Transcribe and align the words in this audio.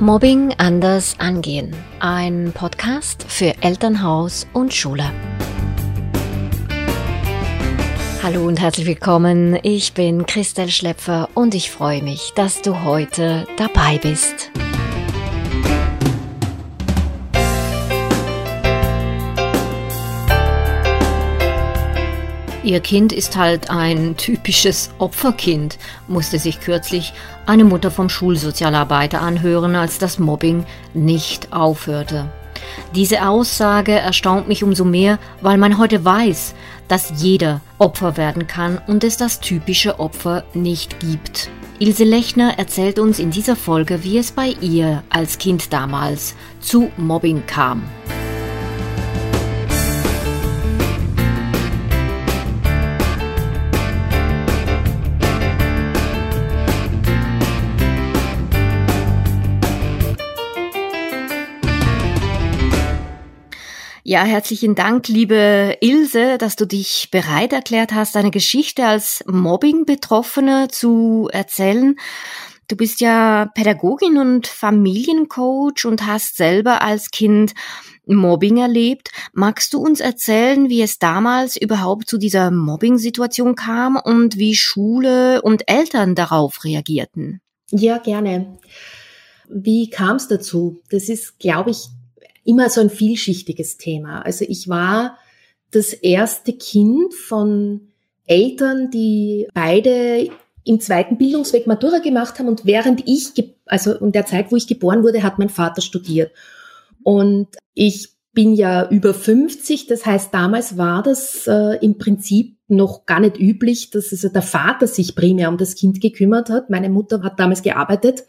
Mobbing 0.00 0.52
anders 0.58 1.16
angehen. 1.18 1.74
Ein 2.00 2.52
Podcast 2.52 3.24
für 3.26 3.54
Elternhaus 3.62 4.46
und 4.52 4.74
Schule. 4.74 5.10
Hallo 8.22 8.46
und 8.46 8.60
herzlich 8.60 8.86
willkommen. 8.86 9.58
Ich 9.62 9.94
bin 9.94 10.26
Christel 10.26 10.68
Schlepfer 10.68 11.30
und 11.32 11.54
ich 11.54 11.70
freue 11.70 12.02
mich, 12.02 12.32
dass 12.36 12.60
du 12.60 12.84
heute 12.84 13.46
dabei 13.56 13.96
bist. 13.96 14.50
Ihr 22.66 22.80
Kind 22.80 23.12
ist 23.12 23.36
halt 23.36 23.70
ein 23.70 24.16
typisches 24.16 24.90
Opferkind, 24.98 25.78
musste 26.08 26.40
sich 26.40 26.58
kürzlich 26.58 27.12
eine 27.46 27.62
Mutter 27.62 27.92
vom 27.92 28.08
Schulsozialarbeiter 28.08 29.22
anhören, 29.22 29.76
als 29.76 29.98
das 29.98 30.18
Mobbing 30.18 30.66
nicht 30.92 31.52
aufhörte. 31.52 32.28
Diese 32.92 33.28
Aussage 33.28 33.92
erstaunt 33.92 34.48
mich 34.48 34.64
umso 34.64 34.84
mehr, 34.84 35.20
weil 35.42 35.58
man 35.58 35.78
heute 35.78 36.04
weiß, 36.04 36.56
dass 36.88 37.12
jeder 37.22 37.60
Opfer 37.78 38.16
werden 38.16 38.48
kann 38.48 38.80
und 38.88 39.04
es 39.04 39.16
das 39.16 39.38
typische 39.38 40.00
Opfer 40.00 40.42
nicht 40.52 40.98
gibt. 40.98 41.50
Ilse 41.78 42.02
Lechner 42.02 42.58
erzählt 42.58 42.98
uns 42.98 43.20
in 43.20 43.30
dieser 43.30 43.54
Folge, 43.54 44.02
wie 44.02 44.18
es 44.18 44.32
bei 44.32 44.56
ihr 44.60 45.04
als 45.08 45.38
Kind 45.38 45.72
damals 45.72 46.34
zu 46.58 46.90
Mobbing 46.96 47.44
kam. 47.46 47.84
Ja, 64.08 64.22
herzlichen 64.22 64.76
Dank, 64.76 65.08
liebe 65.08 65.78
Ilse, 65.80 66.38
dass 66.38 66.54
du 66.54 66.64
dich 66.64 67.08
bereit 67.10 67.52
erklärt 67.52 67.92
hast, 67.92 68.14
deine 68.14 68.30
Geschichte 68.30 68.86
als 68.86 69.24
Mobbing-Betroffene 69.26 70.68
zu 70.68 71.28
erzählen. 71.32 71.96
Du 72.68 72.76
bist 72.76 73.00
ja 73.00 73.50
Pädagogin 73.56 74.16
und 74.16 74.46
Familiencoach 74.46 75.86
und 75.86 76.06
hast 76.06 76.36
selber 76.36 76.82
als 76.82 77.10
Kind 77.10 77.52
Mobbing 78.06 78.58
erlebt. 78.58 79.10
Magst 79.32 79.74
du 79.74 79.80
uns 79.80 79.98
erzählen, 79.98 80.68
wie 80.68 80.82
es 80.82 81.00
damals 81.00 81.56
überhaupt 81.56 82.08
zu 82.08 82.16
dieser 82.16 82.52
Mobbing-Situation 82.52 83.56
kam 83.56 83.96
und 83.96 84.36
wie 84.36 84.54
Schule 84.54 85.42
und 85.42 85.68
Eltern 85.68 86.14
darauf 86.14 86.62
reagierten? 86.62 87.40
Ja, 87.72 87.98
gerne. 87.98 88.56
Wie 89.48 89.90
kam 89.90 90.14
es 90.14 90.28
dazu? 90.28 90.80
Das 90.90 91.08
ist, 91.08 91.40
glaube 91.40 91.70
ich, 91.70 91.88
immer 92.46 92.70
so 92.70 92.80
ein 92.80 92.90
vielschichtiges 92.90 93.76
Thema. 93.76 94.20
Also 94.22 94.44
ich 94.48 94.68
war 94.68 95.18
das 95.70 95.92
erste 95.92 96.52
Kind 96.52 97.12
von 97.14 97.88
Eltern, 98.26 98.90
die 98.90 99.46
beide 99.54 100.28
im 100.64 100.80
zweiten 100.80 101.16
Bildungsweg 101.16 101.66
Matura 101.66 101.98
gemacht 101.98 102.38
haben 102.38 102.48
und 102.48 102.66
während 102.66 103.06
ich, 103.06 103.32
also 103.66 103.94
in 103.94 104.12
der 104.12 104.26
Zeit, 104.26 104.50
wo 104.50 104.56
ich 104.56 104.66
geboren 104.66 105.02
wurde, 105.04 105.22
hat 105.22 105.38
mein 105.38 105.48
Vater 105.48 105.80
studiert. 105.80 106.32
Und 107.02 107.48
ich 107.74 108.08
bin 108.32 108.52
ja 108.52 108.88
über 108.90 109.14
50, 109.14 109.86
das 109.86 110.04
heißt, 110.04 110.34
damals 110.34 110.76
war 110.76 111.02
das 111.02 111.46
äh, 111.46 111.78
im 111.80 111.98
Prinzip 111.98 112.56
noch 112.68 113.06
gar 113.06 113.20
nicht 113.20 113.38
üblich, 113.38 113.90
dass 113.90 114.10
also 114.12 114.28
der 114.28 114.42
Vater 114.42 114.86
sich 114.86 115.14
primär 115.14 115.48
um 115.48 115.56
das 115.56 115.76
Kind 115.76 116.00
gekümmert 116.00 116.50
hat. 116.50 116.68
Meine 116.68 116.90
Mutter 116.90 117.22
hat 117.22 117.38
damals 117.38 117.62
gearbeitet 117.62 118.24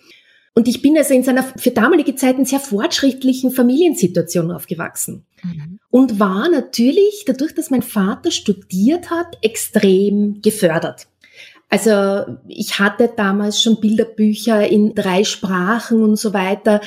und 0.58 0.68
ich 0.68 0.82
bin 0.82 0.98
also 0.98 1.14
in 1.14 1.22
seiner 1.22 1.44
für 1.44 1.70
damalige 1.70 2.16
Zeiten 2.16 2.44
sehr 2.44 2.60
fortschrittlichen 2.60 3.52
Familiensituation 3.52 4.50
aufgewachsen. 4.50 5.24
Mhm. 5.44 5.78
Und 5.92 6.20
war 6.20 6.50
natürlich, 6.50 7.26
dadurch, 7.28 7.54
dass 7.54 7.70
mein 7.70 7.84
Vater 7.84 8.32
studiert 8.32 9.12
hat, 9.12 9.38
extrem 9.44 10.42
gefördert. 10.42 11.06
Also 11.70 12.38
ich 12.48 12.80
hatte 12.80 13.12
damals 13.16 13.62
schon 13.62 13.80
Bilderbücher 13.80 14.68
in 14.68 14.96
drei 14.96 15.24
Sprachen 15.26 16.02
und 16.02 16.16
so 16.16 16.34
weiter. 16.34 16.82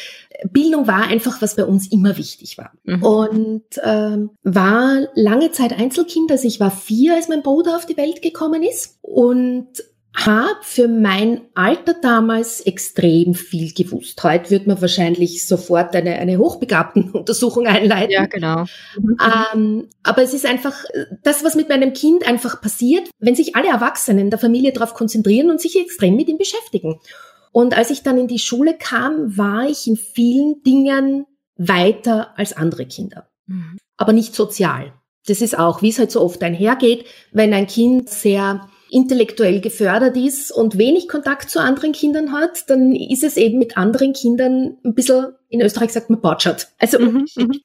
Bildung 0.51 0.89
war 0.89 1.05
einfach, 1.05 1.41
was 1.41 1.55
bei 1.55 1.65
uns 1.65 1.93
immer 1.93 2.17
wichtig 2.17 2.59
war. 2.59 2.73
Mhm. 2.83 3.05
Und 3.05 3.65
ähm, 3.85 4.31
war 4.43 5.07
lange 5.15 5.53
Zeit 5.53 5.79
Einzelkind. 5.79 6.33
Also 6.33 6.49
ich 6.49 6.59
war 6.59 6.73
vier, 6.73 7.15
als 7.15 7.29
mein 7.29 7.45
Bruder 7.45 7.77
auf 7.77 7.87
die 7.87 7.97
Welt 7.97 8.21
gekommen 8.21 8.65
ist. 8.65 8.99
Und 9.01 9.69
habe 10.17 10.59
für 10.63 10.89
mein 10.89 11.43
Alter 11.55 11.95
damals 11.95 12.61
extrem 12.61 13.35
viel 13.35 13.73
gewusst. 13.73 14.23
Heute 14.25 14.51
wird 14.51 14.67
man 14.67 14.81
wahrscheinlich 14.81 15.47
sofort 15.47 15.95
eine, 15.95 16.17
eine 16.19 16.39
hochbegabten 16.39 17.11
Untersuchung 17.13 17.67
einleiten. 17.67 18.11
Ja, 18.11 18.27
genau. 18.27 18.65
Ähm, 19.55 19.89
aber 20.03 20.23
es 20.23 20.35
ist 20.35 20.47
einfach 20.47 20.75
das, 21.23 21.45
was 21.45 21.55
mit 21.55 21.69
meinem 21.69 21.93
Kind 21.93 22.27
einfach 22.27 22.61
passiert, 22.61 23.09
wenn 23.19 23.37
sich 23.37 23.55
alle 23.55 23.69
Erwachsenen 23.69 24.31
der 24.31 24.39
Familie 24.39 24.73
darauf 24.73 24.95
konzentrieren 24.95 25.51
und 25.51 25.61
sich 25.61 25.81
extrem 25.81 26.17
mit 26.17 26.29
ihm 26.29 26.39
beschäftigen. 26.39 26.99
Und 27.53 27.77
als 27.77 27.91
ich 27.91 28.03
dann 28.03 28.19
in 28.19 28.29
die 28.29 28.39
Schule 28.39 28.77
kam, 28.77 29.37
war 29.37 29.69
ich 29.69 29.87
in 29.87 29.97
vielen 29.97 30.63
Dingen 30.63 31.27
weiter 31.57 32.37
als 32.37 32.53
andere 32.53 32.87
Kinder. 32.87 33.29
Mhm. 33.47 33.79
Aber 33.97 34.13
nicht 34.13 34.35
sozial. 34.35 34.93
Das 35.27 35.41
ist 35.41 35.59
auch, 35.59 35.83
wie 35.83 35.91
es 35.91 35.99
halt 35.99 36.11
so 36.11 36.21
oft 36.21 36.43
einhergeht, 36.43 37.05
wenn 37.33 37.53
ein 37.53 37.67
Kind 37.67 38.09
sehr 38.09 38.69
intellektuell 38.91 39.61
gefördert 39.61 40.17
ist 40.17 40.51
und 40.51 40.79
wenig 40.79 41.09
Kontakt 41.09 41.51
zu 41.51 41.61
anderen 41.61 41.93
Kindern 41.93 42.33
hat, 42.33 42.69
dann 42.69 42.95
ist 42.95 43.25
es 43.25 43.37
eben 43.37 43.59
mit 43.59 43.77
anderen 43.77 44.13
Kindern 44.13 44.77
ein 44.85 44.95
bisschen, 44.95 45.35
in 45.49 45.61
Österreich 45.61 45.93
sagt 45.93 46.11
man 46.11 46.21
Bautschat. 46.21 46.69
Also, 46.79 46.99
mhm, 46.99 47.27
mhm, 47.37 47.61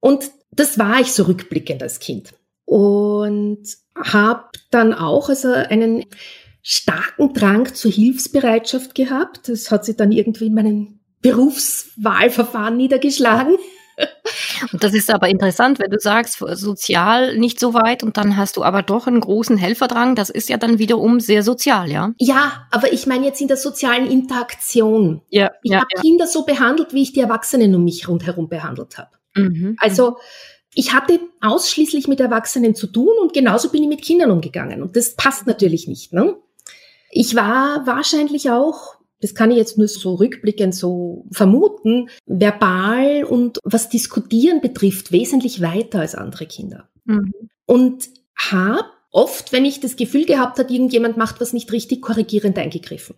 und 0.00 0.30
das 0.52 0.78
war 0.78 1.00
ich 1.00 1.12
so 1.12 1.24
rückblickend 1.24 1.82
als 1.82 2.00
Kind. 2.00 2.32
Und 2.64 3.62
habe 3.96 4.44
dann 4.70 4.94
auch 4.94 5.28
also 5.28 5.52
einen 5.52 6.04
starken 6.62 7.32
Drang 7.32 7.74
zur 7.74 7.90
Hilfsbereitschaft 7.90 8.94
gehabt. 8.94 9.48
Das 9.48 9.70
hat 9.70 9.84
sich 9.84 9.96
dann 9.96 10.12
irgendwie 10.12 10.46
in 10.46 10.54
meinem 10.54 11.00
Berufswahlverfahren 11.22 12.76
niedergeschlagen. 12.76 13.56
Und 14.72 14.84
das 14.84 14.94
ist 14.94 15.10
aber 15.10 15.28
interessant, 15.28 15.78
wenn 15.78 15.90
du 15.90 15.98
sagst, 15.98 16.38
sozial 16.38 17.36
nicht 17.38 17.58
so 17.58 17.74
weit 17.74 18.02
und 18.02 18.16
dann 18.16 18.36
hast 18.36 18.56
du 18.56 18.62
aber 18.62 18.82
doch 18.82 19.06
einen 19.06 19.20
großen 19.20 19.56
Helferdrang. 19.56 20.14
Das 20.14 20.30
ist 20.30 20.48
ja 20.48 20.58
dann 20.58 20.78
wiederum 20.78 21.20
sehr 21.20 21.42
sozial, 21.42 21.90
ja? 21.90 22.12
Ja, 22.18 22.66
aber 22.70 22.92
ich 22.92 23.06
meine 23.06 23.26
jetzt 23.26 23.40
in 23.40 23.48
der 23.48 23.56
sozialen 23.56 24.10
Interaktion. 24.10 25.22
Ja, 25.30 25.50
ich 25.62 25.72
ja, 25.72 25.78
habe 25.78 25.88
ja. 25.94 26.00
Kinder 26.02 26.26
so 26.26 26.44
behandelt, 26.44 26.92
wie 26.92 27.02
ich 27.02 27.12
die 27.12 27.20
Erwachsenen 27.20 27.74
um 27.74 27.84
mich 27.84 28.06
rundherum 28.06 28.48
behandelt 28.48 28.98
habe. 28.98 29.10
Mhm. 29.34 29.76
Also 29.78 30.18
ich 30.74 30.92
hatte 30.92 31.20
ausschließlich 31.40 32.06
mit 32.06 32.20
Erwachsenen 32.20 32.74
zu 32.74 32.86
tun 32.86 33.14
und 33.20 33.32
genauso 33.32 33.70
bin 33.70 33.82
ich 33.82 33.88
mit 33.88 34.02
Kindern 34.02 34.30
umgegangen. 34.30 34.82
Und 34.82 34.96
das 34.96 35.16
passt 35.16 35.46
natürlich 35.46 35.88
nicht. 35.88 36.12
Ne? 36.12 36.36
Ich 37.10 37.34
war 37.34 37.86
wahrscheinlich 37.86 38.50
auch 38.50 38.99
das 39.20 39.34
kann 39.34 39.50
ich 39.50 39.58
jetzt 39.58 39.78
nur 39.78 39.88
so 39.88 40.14
rückblickend 40.14 40.74
so 40.74 41.26
vermuten, 41.30 42.08
verbal 42.26 43.24
und 43.24 43.58
was 43.64 43.88
Diskutieren 43.88 44.60
betrifft, 44.60 45.12
wesentlich 45.12 45.60
weiter 45.60 46.00
als 46.00 46.14
andere 46.14 46.46
Kinder. 46.46 46.88
Mhm. 47.04 47.32
Und 47.66 48.08
habe 48.36 48.88
oft, 49.10 49.52
wenn 49.52 49.64
ich 49.64 49.80
das 49.80 49.96
Gefühl 49.96 50.24
gehabt 50.24 50.58
habe, 50.58 50.72
irgendjemand 50.72 51.16
macht 51.16 51.40
was 51.40 51.52
nicht 51.52 51.70
richtig, 51.72 52.00
korrigierend 52.00 52.58
eingegriffen. 52.58 53.16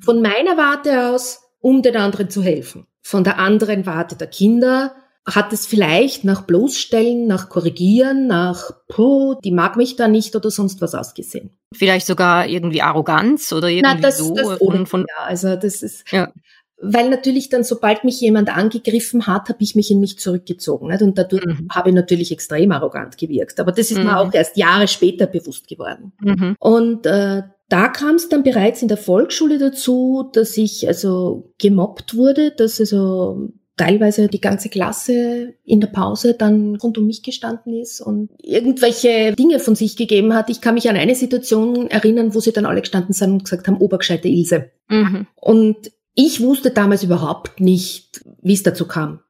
Von 0.00 0.22
meiner 0.22 0.56
Warte 0.56 1.10
aus, 1.10 1.42
um 1.60 1.82
den 1.82 1.96
anderen 1.96 2.30
zu 2.30 2.42
helfen. 2.42 2.86
Von 3.02 3.24
der 3.24 3.38
anderen 3.38 3.84
Warte 3.84 4.16
der 4.16 4.28
Kinder, 4.28 4.94
hat 5.24 5.52
es 5.52 5.66
vielleicht 5.66 6.24
nach 6.24 6.42
Bloßstellen, 6.42 7.26
nach 7.26 7.48
Korrigieren, 7.48 8.26
nach, 8.26 8.72
puh, 8.88 9.36
die 9.44 9.52
mag 9.52 9.76
mich 9.76 9.94
da 9.94 10.08
nicht 10.08 10.34
oder 10.34 10.50
sonst 10.50 10.80
was 10.80 10.94
ausgesehen. 10.94 11.50
Vielleicht 11.72 12.06
sogar 12.06 12.48
irgendwie 12.48 12.82
Arroganz 12.82 13.52
oder 13.52 13.68
irgendwie 13.68 13.94
Na, 13.94 14.00
das, 14.00 14.18
so. 14.18 14.34
Das 14.34 14.58
von, 14.58 14.86
von, 14.86 15.06
ja, 15.08 15.24
also 15.24 15.54
das 15.54 15.82
ist, 15.82 16.10
ja. 16.10 16.32
weil 16.80 17.08
natürlich 17.08 17.50
dann, 17.50 17.62
sobald 17.62 18.02
mich 18.02 18.20
jemand 18.20 18.54
angegriffen 18.54 19.28
hat, 19.28 19.48
habe 19.48 19.62
ich 19.62 19.76
mich 19.76 19.92
in 19.92 20.00
mich 20.00 20.18
zurückgezogen. 20.18 20.88
Nicht? 20.88 21.02
Und 21.02 21.16
dadurch 21.16 21.46
mhm. 21.46 21.68
habe 21.70 21.90
ich 21.90 21.94
natürlich 21.94 22.32
extrem 22.32 22.72
arrogant 22.72 23.16
gewirkt. 23.16 23.60
Aber 23.60 23.70
das 23.70 23.92
ist 23.92 23.98
mhm. 23.98 24.04
mir 24.04 24.18
auch 24.18 24.34
erst 24.34 24.56
Jahre 24.56 24.88
später 24.88 25.28
bewusst 25.28 25.68
geworden. 25.68 26.12
Mhm. 26.20 26.56
Und 26.58 27.06
äh, 27.06 27.42
da 27.68 27.88
kam 27.88 28.16
es 28.16 28.28
dann 28.28 28.42
bereits 28.42 28.82
in 28.82 28.88
der 28.88 28.96
Volksschule 28.98 29.58
dazu, 29.58 30.28
dass 30.32 30.56
ich 30.56 30.88
also 30.88 31.54
gemobbt 31.58 32.16
wurde, 32.16 32.50
dass 32.50 32.80
also 32.80 33.52
teilweise 33.76 34.28
die 34.28 34.40
ganze 34.40 34.68
Klasse 34.68 35.54
in 35.64 35.80
der 35.80 35.88
Pause 35.88 36.34
dann 36.34 36.76
rund 36.76 36.98
um 36.98 37.06
mich 37.06 37.22
gestanden 37.22 37.74
ist 37.74 38.00
und 38.00 38.30
irgendwelche 38.42 39.32
Dinge 39.32 39.60
von 39.60 39.74
sich 39.74 39.96
gegeben 39.96 40.34
hat. 40.34 40.50
Ich 40.50 40.60
kann 40.60 40.74
mich 40.74 40.88
an 40.88 40.96
eine 40.96 41.14
Situation 41.14 41.90
erinnern, 41.90 42.34
wo 42.34 42.40
sie 42.40 42.52
dann 42.52 42.66
alle 42.66 42.80
gestanden 42.80 43.14
sind 43.14 43.32
und 43.32 43.44
gesagt 43.44 43.66
haben, 43.68 43.78
Obergescheite 43.78 44.28
Ilse. 44.28 44.70
Mhm. 44.88 45.26
Und 45.36 45.90
ich 46.14 46.40
wusste 46.42 46.70
damals 46.70 47.02
überhaupt 47.02 47.60
nicht, 47.60 48.22
wie 48.42 48.52
es 48.52 48.62
dazu 48.62 48.86
kam. 48.86 49.20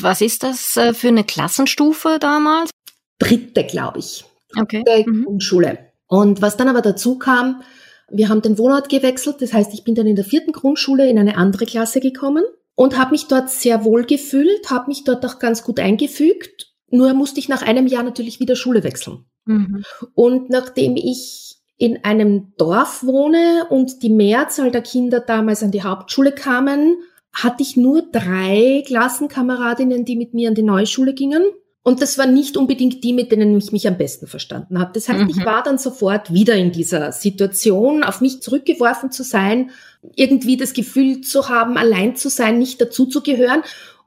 Was 0.00 0.20
ist 0.20 0.42
das 0.42 0.76
äh, 0.76 0.92
für 0.92 1.08
eine 1.08 1.24
Klassenstufe 1.24 2.18
damals? 2.20 2.70
Dritte, 3.18 3.64
glaube 3.64 4.00
ich. 4.00 4.24
Okay. 4.58 4.82
Dritte 4.84 5.10
mhm. 5.10 5.24
Grundschule. 5.24 5.78
Und 6.06 6.42
was 6.42 6.56
dann 6.56 6.68
aber 6.68 6.82
dazu 6.82 7.18
kam, 7.18 7.62
wir 8.10 8.28
haben 8.28 8.42
den 8.42 8.58
Wohnort 8.58 8.88
gewechselt. 8.88 9.36
Das 9.40 9.52
heißt, 9.52 9.72
ich 9.74 9.84
bin 9.84 9.94
dann 9.94 10.06
in 10.06 10.16
der 10.16 10.24
vierten 10.24 10.52
Grundschule 10.52 11.08
in 11.08 11.18
eine 11.18 11.36
andere 11.36 11.66
Klasse 11.66 12.00
gekommen. 12.00 12.44
Und 12.78 12.96
habe 12.96 13.10
mich 13.10 13.26
dort 13.26 13.50
sehr 13.50 13.84
wohl 13.84 14.04
gefühlt, 14.04 14.70
habe 14.70 14.86
mich 14.86 15.02
dort 15.02 15.26
auch 15.26 15.40
ganz 15.40 15.64
gut 15.64 15.80
eingefügt. 15.80 16.72
Nur 16.92 17.12
musste 17.12 17.40
ich 17.40 17.48
nach 17.48 17.62
einem 17.62 17.88
Jahr 17.88 18.04
natürlich 18.04 18.38
wieder 18.38 18.54
Schule 18.54 18.84
wechseln. 18.84 19.24
Mhm. 19.46 19.82
Und 20.14 20.48
nachdem 20.48 20.94
ich 20.94 21.56
in 21.76 22.04
einem 22.04 22.52
Dorf 22.56 23.02
wohne 23.02 23.66
und 23.68 24.04
die 24.04 24.10
Mehrzahl 24.10 24.70
der 24.70 24.82
Kinder 24.82 25.18
damals 25.18 25.64
an 25.64 25.72
die 25.72 25.82
Hauptschule 25.82 26.30
kamen, 26.30 26.98
hatte 27.32 27.64
ich 27.64 27.76
nur 27.76 28.02
drei 28.12 28.84
Klassenkameradinnen, 28.86 30.04
die 30.04 30.14
mit 30.14 30.32
mir 30.32 30.48
an 30.48 30.54
die 30.54 30.62
neue 30.62 30.86
Schule 30.86 31.14
gingen. 31.14 31.42
Und 31.88 32.02
das 32.02 32.18
war 32.18 32.26
nicht 32.26 32.58
unbedingt 32.58 33.02
die, 33.02 33.14
mit 33.14 33.32
denen 33.32 33.56
ich 33.56 33.72
mich 33.72 33.88
am 33.88 33.96
besten 33.96 34.26
verstanden 34.26 34.78
habe. 34.78 34.90
Das 34.92 35.08
heißt, 35.08 35.22
mhm. 35.22 35.30
ich 35.30 35.42
war 35.46 35.62
dann 35.62 35.78
sofort 35.78 36.34
wieder 36.34 36.54
in 36.54 36.70
dieser 36.70 37.12
Situation, 37.12 38.04
auf 38.04 38.20
mich 38.20 38.42
zurückgeworfen 38.42 39.10
zu 39.10 39.22
sein, 39.22 39.70
irgendwie 40.14 40.58
das 40.58 40.74
Gefühl 40.74 41.22
zu 41.22 41.48
haben, 41.48 41.78
allein 41.78 42.14
zu 42.14 42.28
sein, 42.28 42.58
nicht 42.58 42.78
dazuzugehören. 42.78 43.62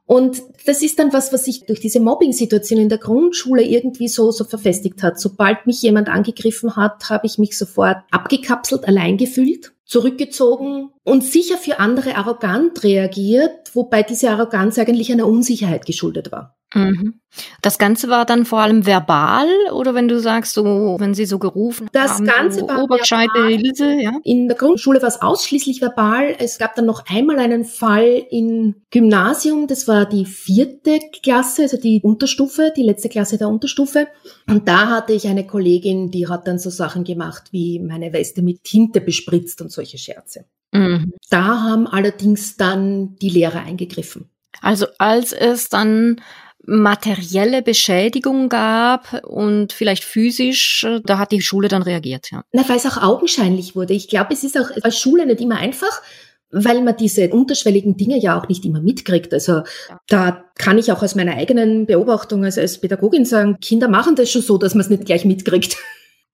Und 0.06 0.42
das 0.64 0.80
ist 0.80 1.00
dann 1.00 1.12
was, 1.12 1.32
was 1.32 1.44
sich 1.44 1.66
durch 1.66 1.80
diese 1.80 1.98
Mobbing-Situation 1.98 2.78
in 2.78 2.88
der 2.88 2.98
Grundschule 2.98 3.64
irgendwie 3.64 4.06
so, 4.06 4.30
so 4.30 4.44
verfestigt 4.44 5.02
hat. 5.02 5.18
Sobald 5.18 5.66
mich 5.66 5.82
jemand 5.82 6.08
angegriffen 6.08 6.76
hat, 6.76 7.10
habe 7.10 7.26
ich 7.26 7.38
mich 7.38 7.58
sofort 7.58 7.96
abgekapselt, 8.12 8.86
allein 8.86 9.16
gefühlt, 9.16 9.72
zurückgezogen 9.86 10.90
und 11.02 11.24
sicher 11.24 11.58
für 11.58 11.80
andere 11.80 12.14
arrogant 12.14 12.84
reagiert, 12.84 13.74
wobei 13.74 14.04
diese 14.04 14.30
Arroganz 14.30 14.78
eigentlich 14.78 15.10
einer 15.10 15.26
Unsicherheit 15.26 15.84
geschuldet 15.84 16.30
war. 16.30 16.56
Mhm. 16.74 17.20
Das 17.62 17.78
Ganze 17.78 18.08
war 18.08 18.26
dann 18.26 18.44
vor 18.44 18.60
allem 18.60 18.84
verbal 18.84 19.48
oder 19.72 19.94
wenn 19.94 20.06
du 20.06 20.20
sagst, 20.20 20.52
so, 20.52 20.96
wenn 20.98 21.14
sie 21.14 21.24
so 21.24 21.38
gerufen 21.38 21.88
das 21.92 22.12
haben, 22.12 22.26
Ganze 22.26 22.60
so 22.60 22.68
war 22.68 22.88
verbal. 22.88 23.50
Ilse, 23.50 23.90
ja? 24.00 24.12
In 24.24 24.48
der 24.48 24.56
Grundschule 24.56 25.00
war 25.00 25.08
es 25.08 25.22
ausschließlich 25.22 25.80
verbal. 25.80 26.34
Es 26.38 26.58
gab 26.58 26.74
dann 26.74 26.84
noch 26.84 27.06
einmal 27.08 27.38
einen 27.38 27.64
Fall 27.64 28.26
im 28.30 28.74
Gymnasium, 28.90 29.66
das 29.66 29.88
war 29.88 30.06
die 30.06 30.26
vierte 30.26 31.00
Klasse, 31.22 31.62
also 31.62 31.78
die 31.78 32.00
Unterstufe, 32.02 32.72
die 32.76 32.82
letzte 32.82 33.08
Klasse 33.08 33.38
der 33.38 33.48
Unterstufe. 33.48 34.08
Und 34.46 34.68
da 34.68 34.88
hatte 34.88 35.14
ich 35.14 35.26
eine 35.26 35.46
Kollegin, 35.46 36.10
die 36.10 36.28
hat 36.28 36.46
dann 36.46 36.58
so 36.58 36.68
Sachen 36.68 37.04
gemacht, 37.04 37.44
wie 37.50 37.78
meine 37.80 38.12
Weste 38.12 38.42
mit 38.42 38.64
Tinte 38.64 39.00
bespritzt 39.00 39.62
und 39.62 39.72
solche 39.72 39.96
Scherze. 39.96 40.44
Mhm. 40.72 41.14
Da 41.30 41.62
haben 41.62 41.86
allerdings 41.86 42.56
dann 42.56 43.16
die 43.16 43.30
Lehrer 43.30 43.60
eingegriffen. 43.60 44.28
Also 44.60 44.86
als 44.98 45.32
es 45.32 45.68
dann 45.68 46.20
materielle 46.64 47.62
Beschädigung 47.62 48.48
gab 48.48 49.24
und 49.24 49.72
vielleicht 49.72 50.04
physisch, 50.04 50.84
äh, 50.84 51.00
da 51.04 51.18
hat 51.18 51.32
die 51.32 51.40
Schule 51.40 51.68
dann 51.68 51.82
reagiert, 51.82 52.30
ja. 52.30 52.44
Na, 52.52 52.68
weil 52.68 52.76
es 52.76 52.86
auch 52.86 53.02
augenscheinlich 53.02 53.74
wurde. 53.74 53.94
Ich 53.94 54.08
glaube, 54.08 54.32
es 54.32 54.44
ist 54.44 54.58
auch 54.58 54.70
als 54.82 54.98
Schule 54.98 55.26
nicht 55.26 55.40
immer 55.40 55.56
einfach, 55.56 56.02
weil 56.52 56.82
man 56.82 56.96
diese 56.96 57.30
unterschwelligen 57.30 57.96
Dinge 57.96 58.18
ja 58.18 58.38
auch 58.38 58.48
nicht 58.48 58.64
immer 58.64 58.80
mitkriegt. 58.80 59.32
Also 59.32 59.62
da 60.06 60.44
kann 60.56 60.78
ich 60.78 60.92
auch 60.92 61.02
aus 61.02 61.14
meiner 61.14 61.34
eigenen 61.34 61.86
Beobachtung 61.86 62.44
als, 62.44 62.58
als 62.58 62.78
Pädagogin 62.78 63.24
sagen, 63.24 63.58
Kinder 63.60 63.88
machen 63.88 64.14
das 64.14 64.30
schon 64.30 64.42
so, 64.42 64.58
dass 64.58 64.74
man 64.74 64.82
es 64.82 64.90
nicht 64.90 65.06
gleich 65.06 65.24
mitkriegt. 65.24 65.76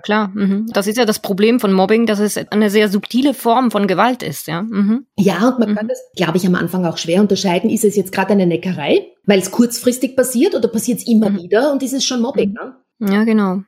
Klar, 0.03 0.31
mhm. 0.33 0.67
das 0.73 0.87
ist 0.87 0.97
ja 0.97 1.05
das 1.05 1.19
Problem 1.19 1.59
von 1.59 1.73
Mobbing, 1.73 2.07
dass 2.07 2.21
es 2.21 2.37
eine 2.37 2.71
sehr 2.71 2.89
subtile 2.89 3.35
Form 3.35 3.73
von 3.73 3.89
Gewalt 3.89 4.23
ist, 4.23 4.47
ja. 4.47 4.63
Mhm. 4.63 5.07
Ja, 5.19 5.49
und 5.49 5.59
man 5.59 5.71
mhm. 5.71 5.75
kann 5.75 5.89
das, 5.89 5.99
glaube 6.15 6.37
ich, 6.37 6.47
am 6.47 6.55
Anfang 6.55 6.85
auch 6.87 6.99
schwer 6.99 7.21
unterscheiden. 7.21 7.69
Ist 7.69 7.85
es 7.85 7.97
jetzt 7.97 8.13
gerade 8.13 8.31
eine 8.31 8.47
Neckerei, 8.47 9.09
weil 9.29 9.41
es 9.41 9.51
kurzfristig 9.51 10.17
passiert, 10.17 10.55
oder 10.55 10.69
passiert 10.69 11.01
es 11.01 11.07
immer 11.07 11.29
mhm. 11.29 11.43
wieder 11.43 11.71
und 11.71 11.83
ist 11.83 11.93
es 11.93 12.05
schon 12.05 12.23
Mobbing? 12.23 12.57
Mhm. 12.99 13.07
Ne? 13.07 13.15
Ja, 13.15 13.25
genau. 13.25 13.63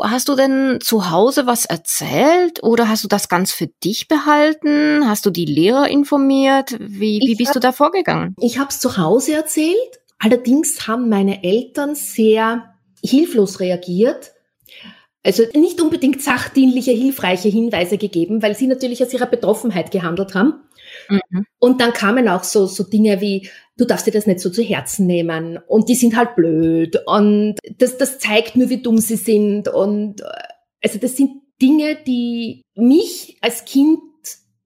Hast 0.00 0.28
du 0.28 0.34
denn 0.34 0.78
zu 0.80 1.10
Hause 1.10 1.46
was 1.46 1.66
erzählt 1.66 2.62
oder 2.62 2.88
hast 2.88 3.04
du 3.04 3.08
das 3.08 3.28
ganz 3.28 3.52
für 3.52 3.66
dich 3.66 4.08
behalten? 4.08 5.06
Hast 5.06 5.24
du 5.26 5.30
die 5.30 5.44
Lehrer 5.44 5.88
informiert? 5.88 6.76
Wie, 6.80 7.20
wie 7.20 7.34
bist 7.36 7.50
hab, 7.50 7.54
du 7.54 7.60
da 7.60 7.72
vorgegangen? 7.72 8.34
Ich 8.40 8.58
habe 8.58 8.70
es 8.70 8.80
zu 8.80 8.96
Hause 8.96 9.34
erzählt. 9.34 10.00
Allerdings 10.18 10.86
haben 10.88 11.08
meine 11.08 11.44
Eltern 11.44 11.94
sehr 11.94 12.74
hilflos 13.02 13.60
reagiert 13.60 14.34
also 15.24 15.42
nicht 15.54 15.80
unbedingt 15.80 16.22
sachdienliche, 16.22 16.90
hilfreiche 16.90 17.48
Hinweise 17.48 17.96
gegeben, 17.96 18.42
weil 18.42 18.54
sie 18.54 18.66
natürlich 18.66 19.02
aus 19.02 19.12
ihrer 19.14 19.26
Betroffenheit 19.26 19.90
gehandelt 19.90 20.34
haben. 20.34 20.64
Mhm. 21.08 21.46
Und 21.58 21.80
dann 21.80 21.94
kamen 21.94 22.28
auch 22.28 22.44
so, 22.44 22.66
so 22.66 22.84
Dinge 22.84 23.20
wie, 23.22 23.48
du 23.76 23.84
darfst 23.84 24.06
dir 24.06 24.12
das 24.12 24.26
nicht 24.26 24.40
so 24.40 24.50
zu 24.50 24.62
Herzen 24.62 25.06
nehmen 25.06 25.58
und 25.66 25.88
die 25.88 25.94
sind 25.94 26.16
halt 26.16 26.36
blöd 26.36 26.96
und 27.06 27.56
das, 27.78 27.98
das 27.98 28.18
zeigt 28.18 28.56
nur, 28.56 28.70
wie 28.70 28.82
dumm 28.82 28.98
sie 28.98 29.16
sind 29.16 29.68
und 29.68 30.20
äh, 30.20 30.24
also 30.82 30.98
das 30.98 31.16
sind 31.16 31.42
Dinge, 31.60 31.96
die 32.06 32.62
mich 32.74 33.38
als 33.40 33.64
Kind 33.64 34.00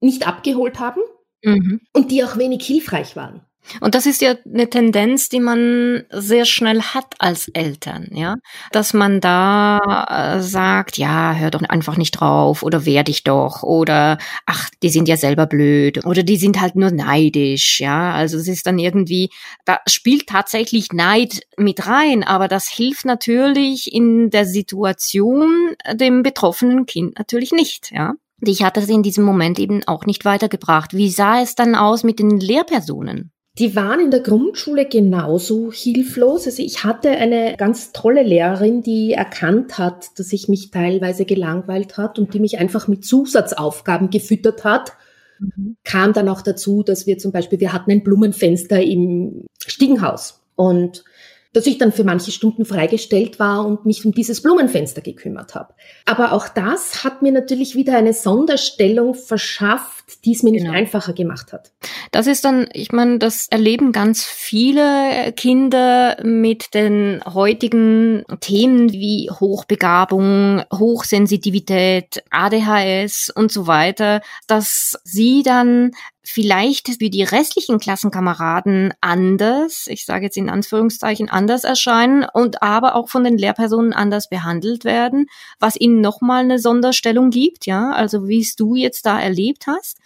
nicht 0.01 0.27
abgeholt 0.27 0.79
haben 0.79 1.01
mhm. 1.43 1.81
und 1.93 2.11
die 2.11 2.23
auch 2.23 2.37
wenig 2.37 2.65
hilfreich 2.65 3.15
waren. 3.15 3.45
Und 3.81 3.95
das 3.95 4.05
ist 4.05 4.21
ja 4.21 4.35
eine 4.51 4.69
Tendenz, 4.69 5.29
die 5.29 5.39
man 5.39 6.03
sehr 6.11 6.45
schnell 6.45 6.81
hat 6.81 7.15
als 7.19 7.47
Eltern, 7.49 8.09
ja, 8.11 8.35
dass 8.71 8.93
man 8.93 9.21
da 9.21 10.37
äh, 10.37 10.41
sagt, 10.41 10.97
ja, 10.97 11.33
hör 11.33 11.51
doch 11.51 11.61
einfach 11.63 11.97
nicht 11.97 12.11
drauf 12.11 12.63
oder 12.63 12.85
wehr 12.85 13.03
dich 13.03 13.23
doch 13.23 13.63
oder 13.63 14.17
ach, 14.45 14.69
die 14.83 14.89
sind 14.89 15.07
ja 15.07 15.17
selber 15.17 15.45
blöd 15.45 16.05
oder 16.05 16.23
die 16.23 16.37
sind 16.37 16.61
halt 16.61 16.75
nur 16.75 16.91
neidisch, 16.91 17.79
ja. 17.79 18.13
Also 18.13 18.37
es 18.37 18.47
ist 18.47 18.65
dann 18.65 18.79
irgendwie, 18.79 19.29
da 19.65 19.79
spielt 19.87 20.27
tatsächlich 20.27 20.91
Neid 20.91 21.41
mit 21.57 21.87
rein, 21.87 22.23
aber 22.23 22.47
das 22.47 22.69
hilft 22.69 23.05
natürlich 23.05 23.93
in 23.93 24.29
der 24.29 24.45
Situation 24.45 25.75
dem 25.93 26.23
betroffenen 26.23 26.85
Kind 26.85 27.17
natürlich 27.17 27.51
nicht, 27.51 27.91
ja. 27.91 28.13
Dich 28.41 28.63
hat 28.63 28.77
das 28.77 28.87
in 28.87 29.03
diesem 29.03 29.25
Moment 29.25 29.59
eben 29.59 29.83
auch 29.85 30.05
nicht 30.05 30.23
weitergebracht. 30.23 30.93
Wie 30.93 31.09
sah 31.09 31.41
es 31.41 31.55
dann 31.55 31.75
aus 31.75 32.03
mit 32.03 32.19
den 32.19 32.39
Lehrpersonen? 32.39 33.31
Die 33.59 33.75
waren 33.75 33.99
in 33.99 34.09
der 34.09 34.21
Grundschule 34.21 34.85
genauso 34.85 35.71
hilflos. 35.71 36.45
Also 36.45 36.63
ich 36.63 36.85
hatte 36.85 37.09
eine 37.09 37.55
ganz 37.57 37.91
tolle 37.91 38.23
Lehrerin, 38.23 38.83
die 38.83 39.11
erkannt 39.11 39.77
hat, 39.77 40.17
dass 40.17 40.31
ich 40.31 40.47
mich 40.47 40.71
teilweise 40.71 41.25
gelangweilt 41.25 41.97
hat 41.97 42.17
und 42.19 42.33
die 42.33 42.39
mich 42.39 42.57
einfach 42.57 42.87
mit 42.87 43.03
Zusatzaufgaben 43.03 44.09
gefüttert 44.09 44.63
hat. 44.63 44.93
Mhm. 45.39 45.75
Kam 45.83 46.13
dann 46.13 46.29
auch 46.29 46.41
dazu, 46.41 46.83
dass 46.83 47.05
wir 47.05 47.17
zum 47.17 47.33
Beispiel, 47.33 47.59
wir 47.59 47.73
hatten 47.73 47.91
ein 47.91 48.03
Blumenfenster 48.03 48.81
im 48.81 49.45
Stiegenhaus 49.65 50.41
und 50.55 51.03
dass 51.51 51.65
ich 51.65 51.79
dann 51.79 51.91
für 51.91 52.03
manche 52.03 52.31
Stunden 52.31 52.63
freigestellt 52.63 53.39
war 53.39 53.65
und 53.65 53.85
mich 53.85 54.05
um 54.05 54.11
dieses 54.11 54.41
Blumenfenster 54.41 55.01
gekümmert 55.01 55.55
habe. 55.55 55.73
Aber 56.05 56.31
auch 56.31 56.47
das 56.47 57.03
hat 57.03 57.21
mir 57.21 57.31
natürlich 57.31 57.75
wieder 57.75 57.97
eine 57.97 58.13
Sonderstellung 58.13 59.15
verschafft, 59.15 59.98
die 60.25 60.33
es 60.33 60.43
mir 60.43 60.51
genau. 60.51 60.71
nicht 60.71 60.79
einfacher 60.79 61.13
gemacht 61.13 61.53
hat. 61.53 61.71
Das 62.11 62.27
ist 62.27 62.45
dann, 62.45 62.67
ich 62.73 62.91
meine, 62.91 63.19
das 63.19 63.47
erleben 63.49 63.91
ganz 63.91 64.23
viele 64.25 65.33
Kinder 65.33 66.17
mit 66.23 66.73
den 66.73 67.21
heutigen 67.25 68.23
Themen 68.39 68.91
wie 68.91 69.29
Hochbegabung, 69.31 70.63
Hochsensitivität, 70.73 72.23
ADHS 72.29 73.31
und 73.33 73.51
so 73.51 73.67
weiter, 73.67 74.21
dass 74.47 74.99
sie 75.03 75.43
dann 75.43 75.91
vielleicht 76.23 76.87
für 76.87 77.09
die 77.09 77.23
restlichen 77.23 77.79
Klassenkameraden 77.79 78.93
anders, 79.01 79.87
ich 79.87 80.05
sage 80.05 80.25
jetzt 80.25 80.37
in 80.37 80.49
Anführungszeichen 80.49 81.29
anders 81.29 81.63
erscheinen 81.63 82.25
und 82.31 82.61
aber 82.61 82.95
auch 82.95 83.09
von 83.09 83.23
den 83.23 83.37
Lehrpersonen 83.37 83.93
anders 83.93 84.29
behandelt 84.29 84.83
werden, 84.83 85.27
was 85.59 85.79
ihnen 85.79 86.01
nochmal 86.01 86.43
eine 86.43 86.59
Sonderstellung 86.59 87.29
gibt, 87.29 87.65
ja, 87.65 87.91
also 87.91 88.27
wie 88.27 88.41
es 88.41 88.55
du 88.55 88.75
jetzt 88.75 89.05
da 89.05 89.19
erlebt 89.19 89.65
hast 89.67 89.99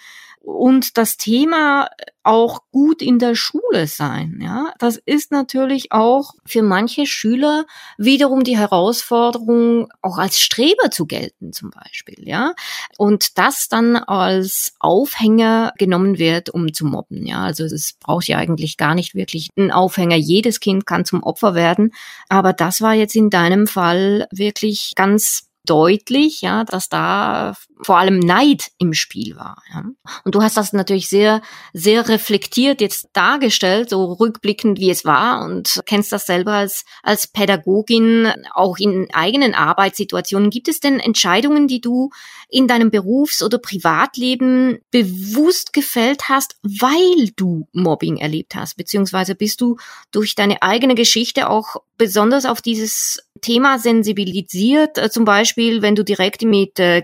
und 0.43 0.97
das 0.97 1.15
Thema 1.15 1.89
auch 2.23 2.61
gut 2.71 3.01
in 3.01 3.17
der 3.17 3.35
Schule 3.35 3.87
sein. 3.87 4.39
Ja, 4.41 4.73
das 4.77 4.97
ist 4.97 5.31
natürlich 5.31 5.91
auch 5.91 6.33
für 6.45 6.61
manche 6.61 7.05
Schüler 7.05 7.65
wiederum 7.97 8.43
die 8.43 8.57
Herausforderung, 8.57 9.91
auch 10.01 10.17
als 10.17 10.39
Streber 10.39 10.91
zu 10.91 11.05
gelten, 11.05 11.53
zum 11.53 11.69
Beispiel. 11.69 12.27
Ja, 12.27 12.53
und 12.97 13.37
das 13.37 13.69
dann 13.69 13.95
als 13.95 14.73
Aufhänger 14.79 15.73
genommen 15.77 16.17
wird, 16.17 16.49
um 16.49 16.73
zu 16.73 16.85
mobben. 16.85 17.25
Ja, 17.25 17.43
also 17.43 17.63
es 17.63 17.93
braucht 17.99 18.27
ja 18.27 18.37
eigentlich 18.37 18.77
gar 18.77 18.95
nicht 18.95 19.15
wirklich 19.15 19.49
einen 19.57 19.71
Aufhänger. 19.71 20.15
Jedes 20.15 20.59
Kind 20.59 20.85
kann 20.85 21.05
zum 21.05 21.23
Opfer 21.23 21.55
werden, 21.55 21.93
aber 22.29 22.53
das 22.53 22.81
war 22.81 22.93
jetzt 22.93 23.15
in 23.15 23.29
deinem 23.29 23.65
Fall 23.67 24.27
wirklich 24.31 24.93
ganz 24.95 25.47
deutlich, 25.65 26.41
ja, 26.41 26.63
dass 26.65 26.89
da 26.89 27.53
vor 27.81 27.97
allem 27.97 28.19
Neid 28.19 28.71
im 28.77 28.93
Spiel 28.93 29.35
war. 29.35 29.61
Ja. 29.73 29.83
Und 30.23 30.35
du 30.35 30.41
hast 30.41 30.57
das 30.57 30.73
natürlich 30.73 31.09
sehr, 31.09 31.41
sehr 31.73 32.07
reflektiert 32.07 32.81
jetzt 32.81 33.09
dargestellt, 33.13 33.89
so 33.89 34.13
rückblickend, 34.13 34.79
wie 34.79 34.89
es 34.89 35.05
war 35.05 35.43
und 35.43 35.81
kennst 35.85 36.11
das 36.11 36.25
selber 36.25 36.53
als, 36.53 36.85
als 37.01 37.27
Pädagogin, 37.27 38.31
auch 38.53 38.77
in 38.77 39.07
eigenen 39.13 39.53
Arbeitssituationen. 39.53 40.49
Gibt 40.49 40.67
es 40.67 40.79
denn 40.79 40.99
Entscheidungen, 40.99 41.67
die 41.67 41.81
du 41.81 42.09
in 42.49 42.67
deinem 42.67 42.91
Berufs- 42.91 43.43
oder 43.43 43.57
Privatleben 43.57 44.79
bewusst 44.91 45.73
gefällt 45.73 46.29
hast, 46.29 46.57
weil 46.61 47.31
du 47.35 47.67
Mobbing 47.73 48.17
erlebt 48.17 48.55
hast? 48.55 48.77
Beziehungsweise 48.77 49.35
bist 49.35 49.61
du 49.61 49.77
durch 50.11 50.35
deine 50.35 50.61
eigene 50.61 50.95
Geschichte 50.95 51.49
auch 51.49 51.77
besonders 51.97 52.45
auf 52.45 52.61
dieses 52.61 53.19
Thema 53.41 53.77
sensibilisiert, 53.77 54.97
äh, 54.97 55.09
zum 55.09 55.25
Beispiel, 55.25 55.81
wenn 55.81 55.95
du 55.95 56.03
direkt 56.03 56.43
mit 56.43 56.79
äh, 56.79 57.01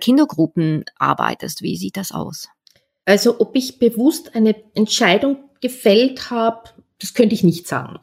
Kindergruppen 0.59 0.85
arbeitest? 0.97 1.61
Wie 1.61 1.77
sieht 1.77 1.97
das 1.97 2.11
aus? 2.11 2.49
Also 3.05 3.39
ob 3.39 3.55
ich 3.55 3.79
bewusst 3.79 4.35
eine 4.35 4.55
Entscheidung 4.75 5.37
gefällt 5.61 6.29
habe, 6.29 6.69
das 6.99 7.13
könnte 7.13 7.33
ich 7.33 7.43
nicht 7.43 7.67
sagen. 7.67 7.99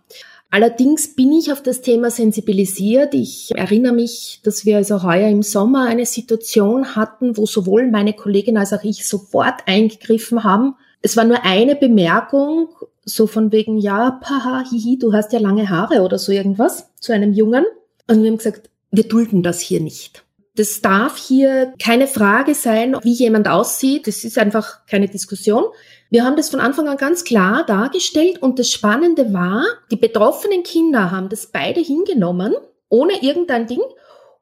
Allerdings 0.50 1.14
bin 1.14 1.32
ich 1.32 1.52
auf 1.52 1.62
das 1.62 1.82
Thema 1.82 2.10
sensibilisiert. 2.10 3.14
Ich 3.14 3.50
erinnere 3.54 3.92
mich, 3.92 4.40
dass 4.44 4.64
wir 4.64 4.76
also 4.76 5.02
heuer 5.02 5.28
im 5.28 5.42
Sommer 5.42 5.86
eine 5.86 6.06
Situation 6.06 6.96
hatten, 6.96 7.36
wo 7.36 7.46
sowohl 7.46 7.90
meine 7.90 8.14
Kollegin 8.14 8.56
als 8.56 8.72
auch 8.72 8.84
ich 8.84 9.06
sofort 9.06 9.66
eingegriffen 9.66 10.44
haben. 10.44 10.76
Es 11.02 11.16
war 11.16 11.24
nur 11.24 11.44
eine 11.44 11.76
Bemerkung, 11.76 12.68
so 13.04 13.26
von 13.26 13.52
wegen, 13.52 13.76
ja, 13.76 14.12
paha, 14.12 14.64
hihi, 14.68 14.98
du 14.98 15.12
hast 15.12 15.32
ja 15.32 15.40
lange 15.40 15.68
Haare 15.68 16.02
oder 16.02 16.18
so 16.18 16.32
irgendwas, 16.32 16.88
zu 17.00 17.12
einem 17.12 17.32
Jungen. 17.32 17.64
Und 18.08 18.22
wir 18.22 18.30
haben 18.30 18.38
gesagt, 18.38 18.70
wir 18.90 19.04
dulden 19.04 19.42
das 19.42 19.60
hier 19.60 19.80
nicht. 19.80 20.25
Das 20.56 20.80
darf 20.80 21.18
hier 21.18 21.74
keine 21.82 22.06
Frage 22.06 22.54
sein, 22.54 22.96
wie 23.02 23.12
jemand 23.12 23.48
aussieht. 23.48 24.06
Das 24.06 24.24
ist 24.24 24.38
einfach 24.38 24.86
keine 24.86 25.08
Diskussion. 25.08 25.64
Wir 26.10 26.24
haben 26.24 26.36
das 26.36 26.50
von 26.50 26.60
Anfang 26.60 26.88
an 26.88 26.96
ganz 26.96 27.24
klar 27.24 27.64
dargestellt 27.66 28.40
und 28.40 28.58
das 28.58 28.70
Spannende 28.70 29.32
war, 29.32 29.64
die 29.90 29.96
betroffenen 29.96 30.62
Kinder 30.62 31.10
haben 31.10 31.28
das 31.28 31.48
beide 31.48 31.80
hingenommen, 31.80 32.54
ohne 32.88 33.22
irgendein 33.22 33.66
Ding 33.66 33.82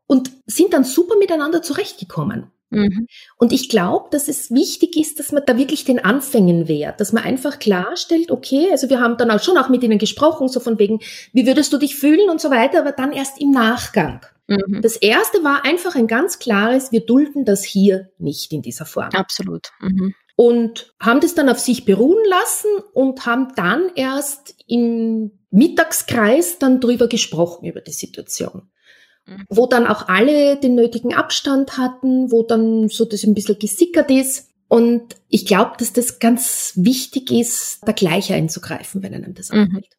und 0.07 0.31
sind 0.47 0.73
dann 0.73 0.85
super 0.85 1.17
miteinander 1.17 1.63
zurechtgekommen. 1.63 2.51
Mhm. 2.71 3.07
Und 3.39 3.53
ich 3.53 3.69
glaube, 3.69 4.09
dass 4.11 4.29
es 4.29 4.51
wichtig 4.51 4.97
ist, 4.97 5.19
dass 5.19 5.33
man 5.33 5.45
da 5.47 5.57
wirklich 5.57 5.85
den 5.85 6.05
Anfängen 6.05 6.69
wehrt, 6.69 7.01
dass 7.01 7.13
man 7.13 7.25
einfach 7.25 7.59
klarstellt, 7.59 8.31
okay, 8.31 8.69
also 8.71 8.91
wir 8.91 9.01
haben 9.01 9.17
dann 9.17 9.31
auch 9.31 9.43
schon 9.43 9.57
auch 9.57 9.69
mit 9.69 9.83
ihnen 9.83 9.99
gesprochen, 9.99 10.49
so 10.49 10.61
von 10.61 10.79
wegen, 10.79 11.01
wie 11.33 11.47
würdest 11.47 11.73
du 11.73 11.79
dich 11.79 11.97
fühlen 11.97 12.29
und 12.31 12.41
so 12.41 12.51
weiter, 12.51 12.81
aber 12.81 12.93
dann 12.93 13.13
erst 13.13 13.41
im 13.41 13.51
Nachgang. 13.51 14.21
Mhm. 14.47 14.83
Das 14.83 14.97
erste 14.97 15.43
war 15.43 15.65
einfach 15.65 15.95
ein 15.95 16.07
ganz 16.07 16.39
klares, 16.39 16.93
wir 16.93 17.05
dulden 17.05 17.45
das 17.45 17.65
hier 17.65 18.11
nicht 18.19 18.53
in 18.53 18.63
dieser 18.63 18.87
Form. 18.87 19.11
Absolut. 19.13 19.71
Mhm 19.81 20.15
und 20.37 20.95
haben 21.01 21.21
das 21.21 21.35
dann 21.35 21.49
auf 21.49 21.61
sich 21.61 21.85
beruhen 21.85 22.25
lassen 22.29 22.71
und 22.93 23.27
haben 23.27 23.53
dann 23.57 23.91
erst 23.95 24.55
im 24.67 25.33
Mittagskreis 25.51 26.59
dann 26.59 26.81
drüber 26.81 27.09
gesprochen 27.09 27.67
über 27.67 27.81
die 27.81 27.93
Situation. 27.93 28.71
Mhm. 29.27 29.45
Wo 29.49 29.67
dann 29.67 29.87
auch 29.87 30.09
alle 30.09 30.57
den 30.59 30.75
nötigen 30.75 31.15
Abstand 31.15 31.79
hatten, 31.79 32.33
wo 32.33 32.43
dann 32.43 32.89
so 32.89 33.05
das 33.05 33.23
ein 33.23 33.35
bisschen 33.35 33.59
gesickert 33.59 34.11
ist. 34.11 34.51
Und 34.67 35.17
ich 35.29 35.47
glaube, 35.47 35.73
dass 35.79 35.93
das 35.93 36.19
ganz 36.19 36.73
wichtig 36.75 37.31
ist, 37.31 37.81
da 37.87 37.93
gleich 37.93 38.33
einzugreifen, 38.33 39.03
wenn 39.03 39.15
einem 39.15 39.35
das 39.35 39.51
mhm. 39.51 39.59
anfällt. 39.61 39.95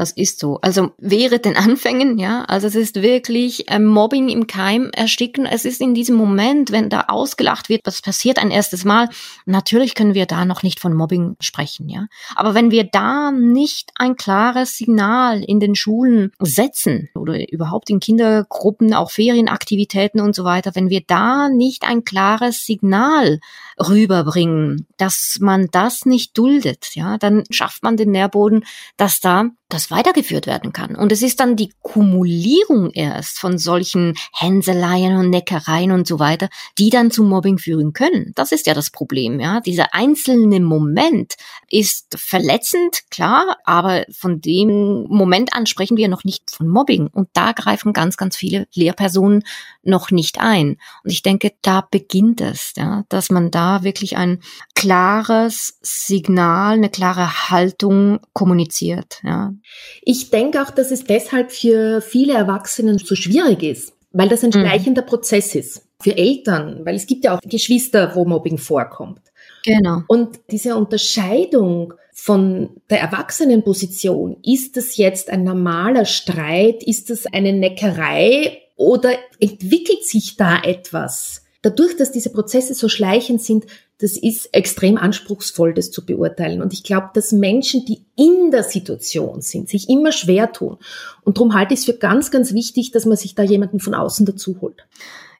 Das 0.00 0.12
ist 0.12 0.38
so. 0.38 0.58
Also 0.62 0.92
wäre 0.96 1.40
den 1.40 1.58
Anfängen, 1.58 2.16
ja. 2.16 2.44
Also 2.44 2.66
es 2.66 2.74
ist 2.74 3.02
wirklich 3.02 3.66
ähm, 3.68 3.84
Mobbing 3.84 4.30
im 4.30 4.46
Keim 4.46 4.88
ersticken. 4.94 5.44
Es 5.44 5.66
ist 5.66 5.82
in 5.82 5.92
diesem 5.92 6.16
Moment, 6.16 6.72
wenn 6.72 6.88
da 6.88 7.04
ausgelacht 7.08 7.68
wird, 7.68 7.82
was 7.84 8.00
passiert 8.00 8.38
ein 8.38 8.50
erstes 8.50 8.86
Mal. 8.86 9.10
Natürlich 9.44 9.94
können 9.94 10.14
wir 10.14 10.24
da 10.24 10.46
noch 10.46 10.62
nicht 10.62 10.80
von 10.80 10.94
Mobbing 10.94 11.36
sprechen, 11.40 11.90
ja. 11.90 12.06
Aber 12.34 12.54
wenn 12.54 12.70
wir 12.70 12.84
da 12.84 13.30
nicht 13.30 13.90
ein 13.94 14.16
klares 14.16 14.78
Signal 14.78 15.44
in 15.44 15.60
den 15.60 15.74
Schulen 15.74 16.32
setzen 16.38 17.10
oder 17.14 17.52
überhaupt 17.52 17.90
in 17.90 18.00
Kindergruppen, 18.00 18.94
auch 18.94 19.10
Ferienaktivitäten 19.10 20.22
und 20.22 20.34
so 20.34 20.44
weiter, 20.44 20.70
wenn 20.72 20.88
wir 20.88 21.02
da 21.06 21.50
nicht 21.50 21.86
ein 21.86 22.04
klares 22.04 22.64
Signal 22.64 23.38
rüberbringen, 23.78 24.86
dass 24.96 25.36
man 25.40 25.68
das 25.70 26.06
nicht 26.06 26.38
duldet, 26.38 26.94
ja, 26.94 27.18
dann 27.18 27.44
schafft 27.50 27.82
man 27.82 27.98
den 27.98 28.12
Nährboden, 28.12 28.64
dass 28.96 29.20
da 29.20 29.50
das 29.72 29.90
weitergeführt 29.90 30.46
werden 30.46 30.72
kann. 30.72 30.96
Und 30.96 31.12
es 31.12 31.22
ist 31.22 31.40
dann 31.40 31.56
die 31.56 31.72
Kumulierung 31.82 32.90
erst 32.90 33.38
von 33.38 33.58
solchen 33.58 34.14
Hänseleien 34.32 35.16
und 35.16 35.30
Neckereien 35.30 35.92
und 35.92 36.06
so 36.06 36.18
weiter, 36.18 36.48
die 36.78 36.90
dann 36.90 37.10
zu 37.10 37.22
Mobbing 37.22 37.58
führen 37.58 37.92
können. 37.92 38.32
Das 38.34 38.52
ist 38.52 38.66
ja 38.66 38.74
das 38.74 38.90
Problem, 38.90 39.40
ja. 39.40 39.60
Dieser 39.60 39.94
einzelne 39.94 40.60
Moment 40.60 41.34
ist 41.68 42.16
verletzend, 42.18 43.02
klar, 43.10 43.56
aber 43.64 44.04
von 44.10 44.40
dem 44.40 45.04
Moment 45.08 45.54
an 45.54 45.66
sprechen 45.66 45.96
wir 45.96 46.08
noch 46.08 46.24
nicht 46.24 46.50
von 46.50 46.68
Mobbing. 46.68 47.06
Und 47.06 47.28
da 47.32 47.52
greifen 47.52 47.92
ganz, 47.92 48.16
ganz 48.16 48.36
viele 48.36 48.66
Lehrpersonen 48.74 49.44
noch 49.82 50.10
nicht 50.10 50.40
ein. 50.40 50.76
Und 51.04 51.10
ich 51.10 51.22
denke, 51.22 51.52
da 51.62 51.86
beginnt 51.90 52.40
es, 52.40 52.72
ja, 52.76 53.04
dass 53.08 53.30
man 53.30 53.50
da 53.50 53.82
wirklich 53.82 54.16
ein 54.16 54.40
klares 54.74 55.78
Signal, 55.82 56.74
eine 56.74 56.90
klare 56.90 57.50
Haltung 57.50 58.20
kommuniziert. 58.32 59.20
Ja. 59.22 59.52
Ich 60.02 60.30
denke 60.30 60.62
auch, 60.62 60.70
dass 60.70 60.90
es 60.90 61.04
deshalb 61.04 61.52
für 61.52 62.00
viele 62.00 62.34
Erwachsenen 62.34 62.98
so 62.98 63.14
schwierig 63.14 63.62
ist, 63.62 63.92
weil 64.12 64.28
das 64.28 64.42
ein 64.42 64.50
mhm. 64.50 64.60
schleichender 64.60 65.02
mhm. 65.02 65.06
Prozess 65.06 65.54
ist. 65.54 65.86
Für 66.02 66.16
Eltern, 66.16 66.80
weil 66.84 66.94
es 66.94 67.06
gibt 67.06 67.24
ja 67.24 67.36
auch 67.36 67.40
Geschwister, 67.42 68.14
wo 68.14 68.24
Mobbing 68.24 68.56
vorkommt. 68.56 69.20
Genau. 69.64 70.02
Und 70.08 70.40
diese 70.50 70.74
Unterscheidung 70.76 71.92
von 72.12 72.70
der 72.88 73.00
Erwachsenenposition, 73.00 74.38
ist 74.42 74.76
das 74.76 74.96
jetzt 74.96 75.30
ein 75.30 75.44
normaler 75.44 76.04
Streit, 76.04 76.82
ist 76.82 77.10
das 77.10 77.26
eine 77.26 77.52
Neckerei 77.52 78.62
oder 78.76 79.12
entwickelt 79.38 80.04
sich 80.06 80.36
da 80.36 80.62
etwas? 80.62 81.44
Dadurch, 81.62 81.96
dass 81.96 82.10
diese 82.10 82.30
Prozesse 82.30 82.74
so 82.74 82.88
schleichend 82.88 83.42
sind, 83.42 83.66
das 83.98 84.16
ist 84.16 84.48
extrem 84.54 84.96
anspruchsvoll, 84.96 85.74
das 85.74 85.90
zu 85.90 86.06
beurteilen. 86.06 86.62
Und 86.62 86.72
ich 86.72 86.82
glaube, 86.82 87.10
dass 87.12 87.32
Menschen, 87.32 87.84
die 87.84 88.06
in 88.16 88.50
der 88.50 88.62
Situation 88.62 89.42
sind, 89.42 89.68
sich 89.68 89.90
immer 89.90 90.12
schwer 90.12 90.52
tun. 90.52 90.78
Und 91.22 91.36
darum 91.36 91.54
halte 91.54 91.74
ich 91.74 91.80
es 91.80 91.86
für 91.86 91.94
ganz, 91.94 92.30
ganz 92.30 92.54
wichtig, 92.54 92.92
dass 92.92 93.04
man 93.04 93.18
sich 93.18 93.34
da 93.34 93.42
jemanden 93.42 93.78
von 93.78 93.94
außen 93.94 94.24
dazu 94.24 94.56
holt. 94.62 94.86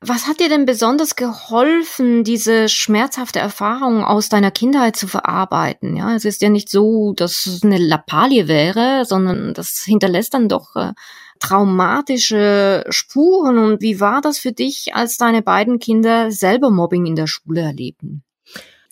Was 0.03 0.27
hat 0.27 0.41
dir 0.41 0.49
denn 0.49 0.65
besonders 0.65 1.15
geholfen, 1.15 2.25
diese 2.25 2.71
schmerzhafte 2.71 3.39
Erfahrung 3.39 4.03
aus 4.03 4.31
deiner 4.31 4.50
Kindheit 4.50 4.97
zu 4.97 5.07
verarbeiten? 5.07 5.95
Ja, 5.95 6.15
es 6.15 6.25
ist 6.25 6.41
ja 6.41 6.49
nicht 6.49 6.71
so, 6.71 7.12
dass 7.15 7.45
es 7.45 7.62
eine 7.62 7.77
Lappalie 7.77 8.49
wäre, 8.49 9.05
sondern 9.05 9.53
das 9.53 9.83
hinterlässt 9.85 10.33
dann 10.33 10.49
doch 10.49 10.75
äh, 10.75 10.93
traumatische 11.40 12.85
Spuren. 12.90 13.59
Und 13.59 13.80
wie 13.82 13.99
war 13.99 14.20
das 14.20 14.38
für 14.38 14.52
dich, 14.52 14.94
als 14.94 15.16
deine 15.16 15.42
beiden 15.42 15.80
Kinder 15.80 16.30
selber 16.30 16.70
Mobbing 16.70 17.06
in 17.06 17.16
der 17.16 17.26
Schule 17.26 17.62
erlebten? 17.62 18.23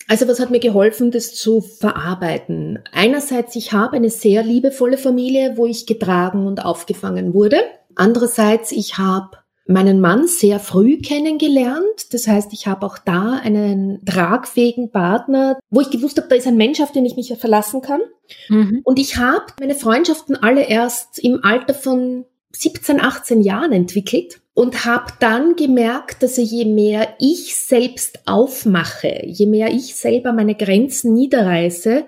Also 0.09 0.27
was 0.27 0.39
hat 0.39 0.49
mir 0.49 0.59
geholfen, 0.59 1.11
das 1.11 1.35
zu 1.35 1.61
verarbeiten? 1.61 2.79
Einerseits, 2.91 3.55
ich 3.55 3.73
habe 3.73 3.95
eine 3.95 4.09
sehr 4.09 4.43
liebevolle 4.43 4.97
Familie, 4.97 5.53
wo 5.55 5.67
ich 5.67 5.85
getragen 5.85 6.47
und 6.47 6.65
aufgefangen 6.65 7.33
wurde. 7.35 7.61
Andererseits, 7.95 8.71
ich 8.71 8.97
habe 8.97 9.37
meinen 9.67 10.01
Mann 10.01 10.27
sehr 10.27 10.59
früh 10.59 10.97
kennengelernt. 10.97 12.11
Das 12.11 12.27
heißt, 12.27 12.53
ich 12.53 12.65
habe 12.65 12.87
auch 12.87 12.97
da 12.97 13.39
einen 13.43 14.03
tragfähigen 14.03 14.89
Partner, 14.91 15.59
wo 15.69 15.81
ich 15.81 15.91
gewusst 15.91 16.17
habe, 16.17 16.27
da 16.27 16.35
ist 16.35 16.47
ein 16.47 16.57
Mensch, 16.57 16.81
auf 16.81 16.91
den 16.91 17.05
ich 17.05 17.15
mich 17.15 17.31
verlassen 17.37 17.81
kann. 17.81 18.01
Mhm. 18.49 18.81
Und 18.83 18.97
ich 18.97 19.17
habe 19.17 19.45
meine 19.59 19.75
Freundschaften 19.75 20.35
alle 20.35 20.63
erst 20.63 21.19
im 21.19 21.43
Alter 21.43 21.75
von 21.75 22.25
17, 22.51 22.99
18 22.99 23.41
Jahren 23.41 23.71
entwickelt 23.71 24.41
und 24.53 24.85
habe 24.85 25.13
dann 25.19 25.55
gemerkt, 25.55 26.23
dass 26.23 26.37
je 26.37 26.65
mehr 26.65 27.15
ich 27.19 27.55
selbst 27.55 28.19
aufmache, 28.25 29.21
je 29.25 29.45
mehr 29.45 29.69
ich 29.69 29.95
selber 29.95 30.33
meine 30.33 30.55
Grenzen 30.55 31.13
niederreiße, 31.13 32.05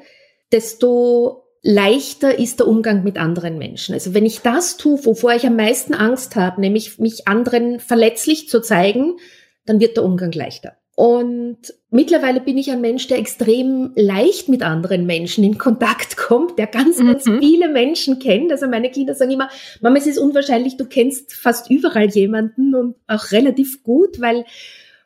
desto 0.52 1.44
leichter 1.62 2.38
ist 2.40 2.60
der 2.60 2.68
Umgang 2.68 3.04
mit 3.04 3.18
anderen 3.18 3.58
Menschen. 3.58 3.94
Also 3.94 4.14
wenn 4.14 4.26
ich 4.26 4.42
das 4.42 4.78
tue, 4.78 5.06
wovor 5.06 5.34
ich 5.34 5.46
am 5.46 5.56
meisten 5.56 5.94
Angst 5.94 6.36
habe, 6.36 6.60
nämlich 6.60 6.98
mich 6.98 7.28
anderen 7.28 7.80
verletzlich 7.80 8.50
zu 8.50 8.62
zeigen, 8.62 9.18
dann 9.66 9.80
wird 9.80 9.96
der 9.96 10.04
Umgang 10.04 10.32
leichter. 10.32 10.81
Und 10.96 11.74
mittlerweile 11.90 12.42
bin 12.42 12.58
ich 12.58 12.70
ein 12.70 12.82
Mensch, 12.82 13.08
der 13.08 13.18
extrem 13.18 13.92
leicht 13.96 14.50
mit 14.50 14.62
anderen 14.62 15.06
Menschen 15.06 15.44
in 15.44 15.58
Kontakt 15.58 16.18
kommt, 16.18 16.60
der 16.60 16.68
ganz, 16.68 16.98
ganz 16.98 17.26
mhm. 17.26 17.40
viele 17.40 17.70
Menschen 17.70 18.20
kennt. 18.20 18.52
Also 18.52 18.68
meine 18.68 18.92
Kinder 18.92 19.16
sagen 19.16 19.32
immer, 19.32 19.50
Mama, 19.82 19.98
es 19.98 20.08
ist 20.08 20.20
unwahrscheinlich, 20.20 20.78
du 20.78 20.86
kennst 20.86 21.34
fast 21.34 21.70
überall 21.70 22.10
jemanden 22.10 22.76
und 22.76 22.96
auch 23.08 23.32
relativ 23.32 23.84
gut, 23.84 24.20
weil 24.20 24.46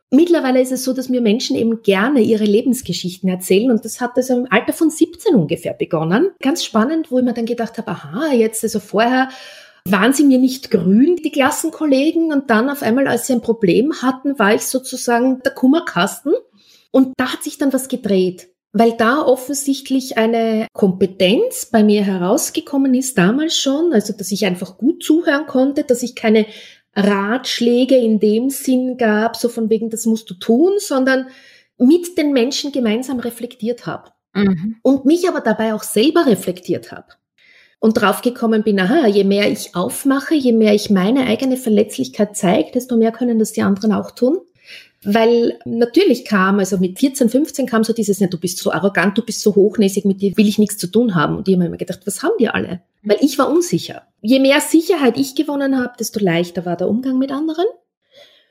mittlerweile 0.10 0.62
ist 0.62 0.72
es 0.72 0.84
so, 0.84 0.94
dass 0.94 1.10
mir 1.10 1.22
Menschen 1.22 1.56
eben 1.56 1.82
gerne 1.84 2.22
ihre 2.22 2.46
Lebensgeschichten 2.46 3.30
erzählen 3.30 3.72
und 3.72 3.86
das 3.86 4.02
hat 4.02 4.12
also 4.16 4.38
im 4.38 4.48
Alter 4.50 4.74
von 4.74 4.90
17 4.90 5.36
ungefähr 5.36 5.74
begonnen. 5.74 6.32
Ganz 6.42 6.64
spannend, 6.64 7.12
wo 7.12 7.20
ich 7.20 7.26
mir 7.26 7.34
dann 7.34 7.46
gedacht 7.46 7.78
habe, 7.78 7.92
aha, 7.92 8.34
jetzt 8.34 8.64
also 8.64 8.80
vorher 8.80 9.30
waren 9.88 10.14
sie 10.14 10.24
mir 10.24 10.40
nicht 10.40 10.72
grün, 10.72 11.18
die 11.18 11.32
Klassenkollegen. 11.32 12.32
Und 12.32 12.50
dann 12.50 12.70
auf 12.70 12.82
einmal, 12.82 13.08
als 13.08 13.28
sie 13.28 13.34
ein 13.34 13.42
Problem 13.42 14.02
hatten, 14.02 14.40
war 14.40 14.56
ich 14.56 14.64
sozusagen 14.64 15.42
der 15.44 15.54
Kummerkasten. 15.54 16.34
Und 16.92 17.14
da 17.18 17.34
hat 17.34 17.44
sich 17.44 17.58
dann 17.58 17.74
was 17.74 17.88
gedreht, 17.88 18.50
weil 18.72 18.94
da 18.94 19.22
offensichtlich 19.22 20.18
eine 20.18 20.68
Kompetenz 20.74 21.68
bei 21.68 21.84
mir 21.84 22.04
herausgekommen 22.04 22.94
ist, 22.94 23.18
damals 23.18 23.58
schon, 23.58 23.94
also 23.94 24.14
dass 24.14 24.32
ich 24.32 24.46
einfach 24.46 24.78
gut 24.78 25.04
zuhören 25.04 25.46
konnte, 25.46 25.84
dass 25.84 26.04
ich 26.04 26.16
keine 26.16 26.46
Ratschläge 26.96 27.98
in 27.98 28.20
dem 28.20 28.50
Sinn 28.50 28.98
gab, 28.98 29.36
so 29.36 29.50
von 29.50 29.70
wegen, 29.70 29.90
das 29.90 30.06
musst 30.06 30.30
du 30.30 30.36
tun, 30.36 30.76
sondern 30.78 31.28
mit 31.78 32.18
den 32.18 32.32
Menschen 32.32 32.72
gemeinsam 32.72 33.20
reflektiert 33.20 33.86
habe. 33.86 34.12
Mhm. 34.34 34.78
Und 34.82 35.06
mich 35.06 35.28
aber 35.28 35.42
dabei 35.42 35.74
auch 35.74 35.84
selber 35.84 36.26
reflektiert 36.26 36.92
habe 36.94 37.08
und 37.80 37.94
draufgekommen 37.94 38.64
bin, 38.64 38.80
aha, 38.80 39.08
je 39.08 39.24
mehr 39.24 39.52
ich 39.52 39.76
aufmache, 39.76 40.36
je 40.36 40.54
mehr 40.54 40.74
ich 40.74 40.90
meine 40.90 41.28
eigene 41.28 41.58
Verletzlichkeit 41.58 42.36
zeige, 42.36 42.72
desto 42.72 42.98
mehr 42.98 43.12
können 43.12 43.40
das 43.40 43.52
die 43.52 43.62
anderen 43.62 43.92
auch 43.92 44.12
tun. 44.12 44.40
Weil 45.04 45.60
natürlich 45.66 46.26
kam, 46.26 46.58
also 46.58 46.80
mit 46.80 46.98
14, 46.98 47.30
15 47.30 47.68
kam 47.68 47.84
so 47.84 47.94
dieses, 47.94 48.18
du 48.18 48.40
bist 48.40 48.58
so 48.58 48.72
arrogant, 48.72 49.16
du 49.18 49.22
bist 49.22 49.42
so 49.42 49.54
hochnäsig, 49.54 50.04
mit 50.04 50.20
dir 50.22 50.36
will 50.36 50.48
ich 50.48 50.58
nichts 50.58 50.78
zu 50.78 50.88
tun 50.88 51.14
haben. 51.14 51.38
Und 51.38 51.48
ich 51.48 51.56
habe 51.56 51.70
mir 51.70 51.78
gedacht, 51.78 52.02
was 52.06 52.24
haben 52.24 52.34
die 52.40 52.50
alle? 52.50 52.82
Weil 53.04 53.18
ich 53.22 53.38
war 53.38 53.50
unsicher. 53.50 54.02
Je 54.22 54.40
mehr 54.40 54.60
Sicherheit 54.62 55.20
ich 55.20 55.36
gewonnen 55.36 55.80
habe, 55.80 55.94
desto 56.00 56.20
leichter 56.20 56.66
war 56.66 56.76
der 56.76 56.90
Umgang 56.90 57.20
mit 57.20 57.32
anderen. 57.32 57.66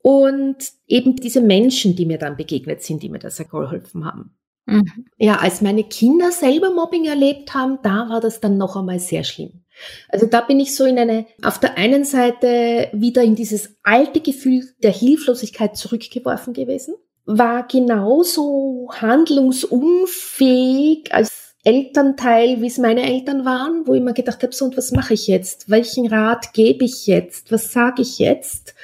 Und 0.00 0.59
eben 0.87 1.16
diese 1.16 1.40
Menschen, 1.40 1.97
die 1.97 2.07
mir 2.07 2.19
dann 2.19 2.37
begegnet 2.37 2.83
sind, 2.83 3.02
die 3.02 3.09
mir 3.09 3.19
das 3.19 3.38
geholfen 3.38 4.04
haben. 4.04 4.37
Mhm. 4.66 5.06
Ja, 5.18 5.37
als 5.37 5.61
meine 5.61 5.85
Kinder 5.85 6.33
selber 6.33 6.71
Mobbing 6.71 7.04
erlebt 7.04 7.54
haben, 7.54 7.78
da 7.83 8.09
war 8.09 8.21
das 8.21 8.40
dann 8.40 8.56
noch 8.56 8.76
einmal 8.76 8.99
sehr 8.99 9.23
schlimm. 9.25 9.64
Also 10.09 10.26
da 10.26 10.40
bin 10.40 10.59
ich 10.61 10.76
so 10.76 10.85
in 10.85 10.99
eine, 10.99 11.26
auf 11.42 11.59
der 11.59 11.76
einen 11.76 12.04
Seite 12.04 12.88
wieder 12.92 13.23
in 13.23 13.35
dieses 13.35 13.76
alte 13.83 14.21
Gefühl 14.21 14.62
der 14.83 14.92
Hilflosigkeit 14.92 15.76
zurückgeworfen 15.76 16.54
gewesen, 16.54 16.94
war 17.26 17.66
genauso 17.66 18.88
handlungsunfähig 18.92 21.12
als 21.12 21.56
Elternteil, 21.64 22.61
wie 22.61 22.66
es 22.66 22.78
meine 22.78 23.02
Eltern 23.02 23.47
waren, 23.47 23.87
wo 23.87 23.94
ich 23.94 24.02
mir 24.02 24.12
gedacht 24.12 24.42
habe, 24.42 24.54
so 24.54 24.66
und 24.66 24.76
was 24.76 24.92
mache 24.92 25.14
ich 25.14 25.26
jetzt? 25.26 25.71
Welchen 25.71 26.06
Rat 26.06 26.52
gebe 26.52 26.85
ich 26.85 27.06
jetzt? 27.06 27.50
Was 27.50 27.73
sage 27.73 28.02
ich 28.02 28.18
jetzt? 28.18 28.75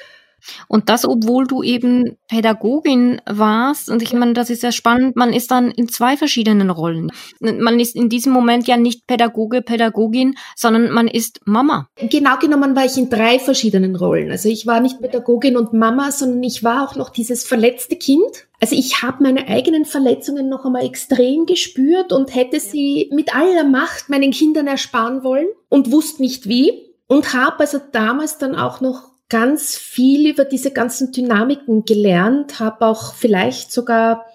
Und 0.67 0.89
das, 0.89 1.05
obwohl 1.05 1.47
du 1.47 1.63
eben 1.63 2.17
Pädagogin 2.27 3.21
warst. 3.25 3.89
Und 3.89 4.01
ich 4.01 4.13
meine, 4.13 4.33
das 4.33 4.49
ist 4.49 4.63
ja 4.63 4.71
spannend. 4.71 5.15
Man 5.15 5.33
ist 5.33 5.51
dann 5.51 5.71
in 5.71 5.89
zwei 5.89 6.17
verschiedenen 6.17 6.69
Rollen. 6.69 7.11
Man 7.39 7.79
ist 7.79 7.95
in 7.95 8.09
diesem 8.09 8.33
Moment 8.33 8.67
ja 8.67 8.77
nicht 8.77 9.07
Pädagoge, 9.07 9.61
Pädagogin, 9.61 10.35
sondern 10.55 10.91
man 10.91 11.07
ist 11.07 11.41
Mama. 11.45 11.87
Genau 11.97 12.37
genommen 12.37 12.75
war 12.75 12.85
ich 12.85 12.97
in 12.97 13.09
drei 13.09 13.39
verschiedenen 13.39 13.95
Rollen. 13.95 14.31
Also 14.31 14.49
ich 14.49 14.65
war 14.65 14.79
nicht 14.79 15.01
Pädagogin 15.01 15.57
und 15.57 15.73
Mama, 15.73 16.11
sondern 16.11 16.43
ich 16.43 16.63
war 16.63 16.87
auch 16.87 16.95
noch 16.95 17.09
dieses 17.09 17.43
verletzte 17.43 17.95
Kind. 17.95 18.47
Also 18.61 18.75
ich 18.75 19.01
habe 19.01 19.23
meine 19.23 19.47
eigenen 19.47 19.85
Verletzungen 19.85 20.47
noch 20.47 20.65
einmal 20.65 20.85
extrem 20.85 21.47
gespürt 21.47 22.13
und 22.13 22.33
hätte 22.35 22.59
sie 22.59 23.09
mit 23.11 23.35
aller 23.35 23.63
Macht 23.63 24.09
meinen 24.09 24.31
Kindern 24.31 24.67
ersparen 24.67 25.23
wollen 25.23 25.47
und 25.67 25.91
wusste 25.91 26.21
nicht 26.21 26.47
wie. 26.47 26.91
Und 27.07 27.33
habe 27.33 27.59
also 27.59 27.79
damals 27.91 28.37
dann 28.37 28.55
auch 28.55 28.79
noch 28.79 29.10
ganz 29.31 29.77
viel 29.77 30.29
über 30.29 30.43
diese 30.43 30.71
ganzen 30.71 31.13
Dynamiken 31.13 31.85
gelernt, 31.85 32.59
habe 32.59 32.85
auch 32.85 33.15
vielleicht 33.15 33.71
sogar 33.71 34.25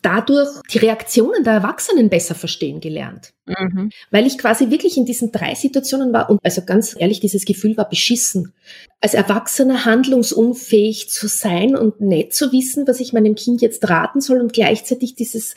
dadurch 0.00 0.48
die 0.72 0.78
Reaktionen 0.78 1.44
der 1.44 1.52
Erwachsenen 1.52 2.08
besser 2.08 2.34
verstehen 2.34 2.80
gelernt. 2.80 3.34
Mhm. 3.44 3.90
Weil 4.10 4.26
ich 4.26 4.38
quasi 4.38 4.70
wirklich 4.70 4.96
in 4.96 5.04
diesen 5.04 5.32
drei 5.32 5.54
Situationen 5.54 6.14
war 6.14 6.30
und 6.30 6.40
also 6.42 6.62
ganz 6.64 6.96
ehrlich, 6.98 7.20
dieses 7.20 7.44
Gefühl 7.44 7.76
war 7.76 7.90
beschissen. 7.90 8.54
Als 9.02 9.12
Erwachsener 9.12 9.84
handlungsunfähig 9.84 11.10
zu 11.10 11.28
sein 11.28 11.76
und 11.76 12.00
nicht 12.00 12.32
zu 12.32 12.50
wissen, 12.50 12.88
was 12.88 13.00
ich 13.00 13.12
meinem 13.12 13.34
Kind 13.34 13.60
jetzt 13.60 13.86
raten 13.86 14.22
soll 14.22 14.40
und 14.40 14.54
gleichzeitig 14.54 15.14
dieses 15.14 15.54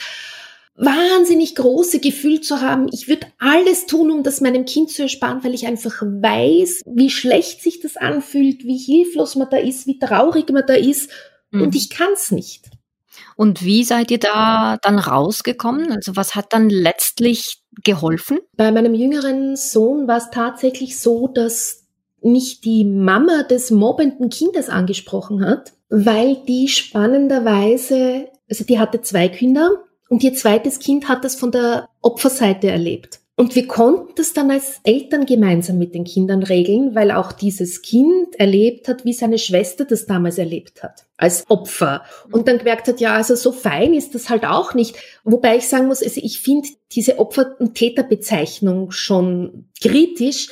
wahnsinnig 0.75 1.55
große 1.55 1.99
Gefühl 1.99 2.41
zu 2.41 2.61
haben, 2.61 2.87
ich 2.91 3.07
würde 3.07 3.27
alles 3.39 3.85
tun, 3.85 4.11
um 4.11 4.23
das 4.23 4.41
meinem 4.41 4.65
Kind 4.65 4.89
zu 4.89 5.03
ersparen, 5.03 5.43
weil 5.43 5.53
ich 5.53 5.67
einfach 5.67 6.01
weiß, 6.01 6.81
wie 6.85 7.09
schlecht 7.09 7.61
sich 7.61 7.79
das 7.79 7.97
anfühlt, 7.97 8.63
wie 8.63 8.77
hilflos 8.77 9.35
man 9.35 9.49
da 9.49 9.57
ist, 9.57 9.87
wie 9.87 9.99
traurig 9.99 10.49
man 10.49 10.65
da 10.65 10.73
ist 10.73 11.09
mhm. 11.51 11.63
und 11.63 11.75
ich 11.75 11.89
kann 11.89 12.13
es 12.13 12.31
nicht. 12.31 12.65
Und 13.35 13.63
wie 13.63 13.83
seid 13.83 14.11
ihr 14.11 14.19
da 14.19 14.77
dann 14.81 14.99
rausgekommen? 14.99 15.91
Also 15.91 16.15
was 16.15 16.35
hat 16.35 16.53
dann 16.53 16.69
letztlich 16.69 17.61
geholfen? 17.83 18.39
Bei 18.55 18.71
meinem 18.71 18.93
jüngeren 18.93 19.55
Sohn 19.55 20.07
war 20.07 20.17
es 20.17 20.29
tatsächlich 20.31 20.99
so, 20.99 21.27
dass 21.27 21.85
mich 22.21 22.61
die 22.61 22.85
Mama 22.85 23.43
des 23.43 23.71
mobbenden 23.71 24.29
Kindes 24.29 24.69
angesprochen 24.69 25.43
hat, 25.45 25.73
weil 25.89 26.37
die 26.47 26.67
spannenderweise, 26.67 28.29
also 28.49 28.63
die 28.63 28.79
hatte 28.79 29.01
zwei 29.01 29.27
Kinder 29.27 29.83
und 30.11 30.23
ihr 30.23 30.33
zweites 30.33 30.79
Kind 30.79 31.07
hat 31.07 31.23
das 31.23 31.37
von 31.37 31.53
der 31.53 31.87
Opferseite 32.01 32.69
erlebt. 32.69 33.21
Und 33.37 33.55
wir 33.55 33.65
konnten 33.65 34.11
das 34.17 34.33
dann 34.33 34.51
als 34.51 34.81
Eltern 34.83 35.25
gemeinsam 35.25 35.77
mit 35.77 35.95
den 35.95 36.03
Kindern 36.03 36.43
regeln, 36.43 36.95
weil 36.95 37.11
auch 37.11 37.31
dieses 37.31 37.81
Kind 37.81 38.35
erlebt 38.37 38.89
hat, 38.89 39.05
wie 39.05 39.13
seine 39.13 39.37
Schwester 39.39 39.85
das 39.85 40.07
damals 40.07 40.37
erlebt 40.37 40.83
hat, 40.83 41.05
als 41.15 41.49
Opfer. 41.49 42.03
Und 42.29 42.49
dann 42.49 42.57
gemerkt 42.57 42.89
hat, 42.89 42.99
ja, 42.99 43.15
also 43.15 43.35
so 43.35 43.53
fein 43.53 43.93
ist 43.93 44.13
das 44.13 44.29
halt 44.29 44.43
auch 44.43 44.73
nicht. 44.73 44.97
Wobei 45.23 45.55
ich 45.55 45.69
sagen 45.69 45.87
muss, 45.87 46.03
also 46.03 46.19
ich 46.21 46.41
finde 46.41 46.67
diese 46.91 47.17
Opfer- 47.17 47.55
und 47.59 47.75
Täterbezeichnung 47.75 48.91
schon 48.91 49.69
kritisch. 49.81 50.49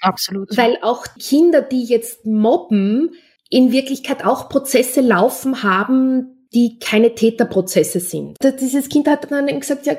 Absolut. 0.00 0.56
Weil 0.56 0.78
auch 0.80 1.04
Kinder, 1.20 1.60
die 1.60 1.84
jetzt 1.84 2.24
mobben, 2.24 3.10
in 3.50 3.72
Wirklichkeit 3.72 4.24
auch 4.24 4.48
Prozesse 4.48 5.02
laufen 5.02 5.62
haben, 5.62 6.31
die 6.54 6.78
keine 6.78 7.14
Täterprozesse 7.14 8.00
sind. 8.00 8.36
Dieses 8.60 8.88
Kind 8.88 9.08
hat 9.08 9.30
dann 9.30 9.46
gesagt, 9.60 9.86
ja, 9.86 9.94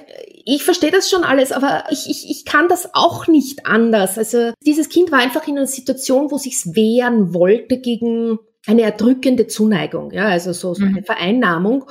ich 0.46 0.64
verstehe 0.64 0.92
das 0.92 1.10
schon 1.10 1.24
alles, 1.24 1.52
aber 1.52 1.86
ich, 1.90 2.10
ich, 2.10 2.30
ich 2.30 2.46
kann 2.46 2.68
das 2.68 2.90
auch 2.94 3.28
nicht 3.28 3.66
anders. 3.66 4.18
Also 4.18 4.52
dieses 4.66 4.90
Kind 4.90 5.12
war 5.12 5.20
einfach 5.20 5.48
in 5.48 5.58
einer 5.58 5.68
Situation, 5.68 6.32
wo 6.32 6.38
sich's 6.38 6.76
wehren 6.76 7.34
wollte 7.34 7.80
gegen 7.80 8.38
eine 8.66 8.84
erdrückende 8.84 9.48
Zuneigung, 9.48 10.12
ja, 10.12 10.26
also 10.26 10.54
so, 10.54 10.74
so 10.74 10.86
eine 10.86 11.02
mhm. 11.02 11.06
Vereinnahmung 11.06 11.86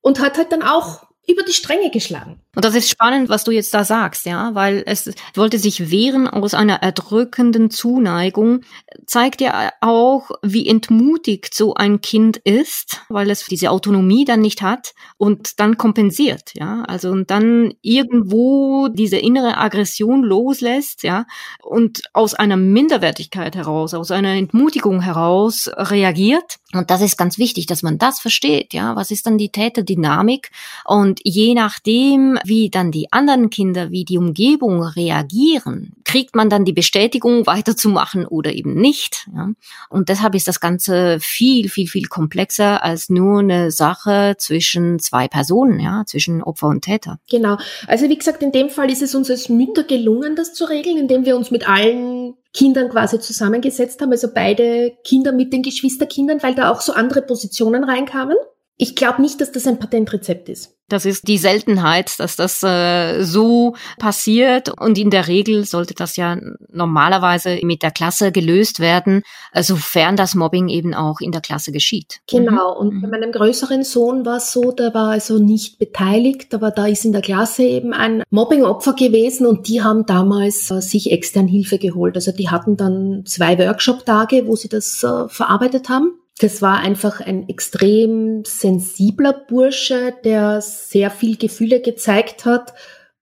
und 0.00 0.20
hat 0.20 0.38
halt 0.38 0.50
dann 0.50 0.62
auch 0.62 1.06
über 1.28 1.42
die 1.42 1.52
Stränge 1.52 1.90
geschlagen. 1.90 2.40
Und 2.56 2.64
das 2.64 2.74
ist 2.74 2.88
spannend, 2.88 3.28
was 3.28 3.44
du 3.44 3.50
jetzt 3.50 3.74
da 3.74 3.84
sagst, 3.84 4.24
ja, 4.24 4.54
weil 4.54 4.82
es 4.86 5.12
wollte 5.34 5.58
sich 5.58 5.90
wehren 5.90 6.26
aus 6.26 6.54
einer 6.54 6.76
erdrückenden 6.76 7.70
Zuneigung, 7.70 8.62
zeigt 9.04 9.42
ja 9.42 9.68
auch, 9.82 10.30
wie 10.42 10.66
entmutigt 10.66 11.52
so 11.52 11.74
ein 11.74 12.00
Kind 12.00 12.38
ist, 12.38 13.02
weil 13.10 13.28
es 13.28 13.44
diese 13.44 13.70
Autonomie 13.70 14.24
dann 14.24 14.40
nicht 14.40 14.62
hat 14.62 14.94
und 15.18 15.60
dann 15.60 15.76
kompensiert, 15.76 16.52
ja, 16.54 16.82
also 16.88 17.10
und 17.10 17.30
dann 17.30 17.74
irgendwo 17.82 18.88
diese 18.88 19.18
innere 19.18 19.58
Aggression 19.58 20.22
loslässt, 20.22 21.02
ja, 21.02 21.26
und 21.62 22.04
aus 22.14 22.32
einer 22.32 22.56
Minderwertigkeit 22.56 23.54
heraus, 23.54 23.92
aus 23.92 24.10
einer 24.10 24.32
Entmutigung 24.32 25.02
heraus 25.02 25.68
reagiert. 25.76 26.56
Und 26.72 26.90
das 26.90 27.02
ist 27.02 27.18
ganz 27.18 27.36
wichtig, 27.36 27.66
dass 27.66 27.82
man 27.82 27.98
das 27.98 28.18
versteht, 28.18 28.72
ja, 28.72 28.96
was 28.96 29.10
ist 29.10 29.26
dann 29.26 29.36
die 29.36 29.50
Täterdynamik? 29.50 30.50
Und 30.86 31.20
je 31.22 31.52
nachdem, 31.54 32.38
wie 32.48 32.70
dann 32.70 32.90
die 32.90 33.12
anderen 33.12 33.50
Kinder, 33.50 33.90
wie 33.90 34.04
die 34.04 34.18
Umgebung 34.18 34.82
reagieren, 34.82 35.94
kriegt 36.04 36.36
man 36.36 36.48
dann 36.48 36.64
die 36.64 36.72
Bestätigung, 36.72 37.46
weiterzumachen 37.46 38.26
oder 38.26 38.52
eben 38.52 38.74
nicht. 38.74 39.26
Ja? 39.34 39.50
Und 39.88 40.08
deshalb 40.08 40.34
ist 40.34 40.48
das 40.48 40.60
Ganze 40.60 41.18
viel, 41.20 41.68
viel, 41.68 41.86
viel 41.86 42.06
komplexer 42.06 42.82
als 42.82 43.08
nur 43.08 43.40
eine 43.40 43.70
Sache 43.70 44.36
zwischen 44.38 44.98
zwei 44.98 45.28
Personen, 45.28 45.80
ja, 45.80 46.04
zwischen 46.06 46.42
Opfer 46.42 46.68
und 46.68 46.82
Täter. 46.82 47.18
Genau. 47.30 47.58
Also 47.86 48.08
wie 48.08 48.16
gesagt, 48.16 48.42
in 48.42 48.52
dem 48.52 48.70
Fall 48.70 48.90
ist 48.90 49.02
es 49.02 49.14
uns 49.14 49.30
als 49.30 49.48
Mütter 49.48 49.84
gelungen, 49.84 50.36
das 50.36 50.54
zu 50.54 50.64
regeln, 50.64 50.96
indem 50.96 51.24
wir 51.24 51.36
uns 51.36 51.50
mit 51.50 51.68
allen 51.68 52.34
Kindern 52.52 52.88
quasi 52.88 53.20
zusammengesetzt 53.20 54.00
haben, 54.00 54.12
also 54.12 54.28
beide 54.32 54.96
Kinder 55.04 55.32
mit 55.32 55.52
den 55.52 55.62
Geschwisterkindern, 55.62 56.42
weil 56.42 56.54
da 56.54 56.70
auch 56.70 56.80
so 56.80 56.92
andere 56.92 57.22
Positionen 57.22 57.84
reinkamen. 57.84 58.36
Ich 58.78 58.94
glaube 58.94 59.22
nicht, 59.22 59.40
dass 59.40 59.52
das 59.52 59.66
ein 59.66 59.78
Patentrezept 59.78 60.48
ist. 60.50 60.76
Das 60.88 61.04
ist 61.04 61.26
die 61.26 61.38
Seltenheit, 61.38 62.20
dass 62.20 62.36
das 62.36 62.62
äh, 62.62 63.22
so 63.24 63.74
passiert. 63.98 64.70
Und 64.80 64.98
in 64.98 65.10
der 65.10 65.26
Regel 65.26 65.64
sollte 65.64 65.94
das 65.94 66.16
ja 66.16 66.36
normalerweise 66.70 67.58
mit 67.62 67.82
der 67.82 67.90
Klasse 67.90 68.30
gelöst 68.30 68.78
werden, 68.78 69.22
sofern 69.52 70.16
das 70.16 70.34
Mobbing 70.34 70.68
eben 70.68 70.94
auch 70.94 71.20
in 71.20 71.32
der 71.32 71.40
Klasse 71.40 71.72
geschieht. 71.72 72.20
Genau. 72.28 72.74
Mhm. 72.74 72.88
Und 72.88 73.02
bei 73.02 73.08
meinem 73.08 73.32
größeren 73.32 73.82
Sohn 73.82 74.24
war 74.24 74.36
es 74.36 74.52
so, 74.52 74.70
der 74.70 74.94
war 74.94 75.10
also 75.10 75.38
nicht 75.38 75.78
beteiligt, 75.78 76.54
aber 76.54 76.70
da 76.70 76.86
ist 76.86 77.04
in 77.04 77.12
der 77.12 77.22
Klasse 77.22 77.64
eben 77.64 77.92
ein 77.92 78.22
Mobbingopfer 78.30 78.92
gewesen 78.92 79.46
und 79.46 79.66
die 79.66 79.82
haben 79.82 80.06
damals 80.06 80.70
äh, 80.70 80.80
sich 80.80 81.10
extern 81.10 81.48
Hilfe 81.48 81.78
geholt. 81.78 82.14
Also 82.14 82.30
die 82.30 82.50
hatten 82.50 82.76
dann 82.76 83.24
zwei 83.26 83.58
Workshop-Tage, 83.58 84.46
wo 84.46 84.54
sie 84.54 84.68
das 84.68 85.02
äh, 85.02 85.28
verarbeitet 85.28 85.88
haben. 85.88 86.12
Das 86.38 86.60
war 86.60 86.78
einfach 86.78 87.20
ein 87.20 87.48
extrem 87.48 88.44
sensibler 88.44 89.32
Bursche, 89.32 90.14
der 90.24 90.60
sehr 90.60 91.10
viel 91.10 91.36
Gefühle 91.36 91.80
gezeigt 91.80 92.44
hat, 92.44 92.74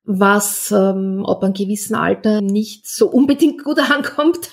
was 0.03 0.72
ähm, 0.72 1.24
ab 1.24 1.42
einem 1.42 1.55
gewissen 1.55 1.94
Alter 1.94 2.40
nicht 2.40 2.88
so 2.88 3.09
unbedingt 3.09 3.62
gut 3.62 3.79
ankommt. 3.90 4.50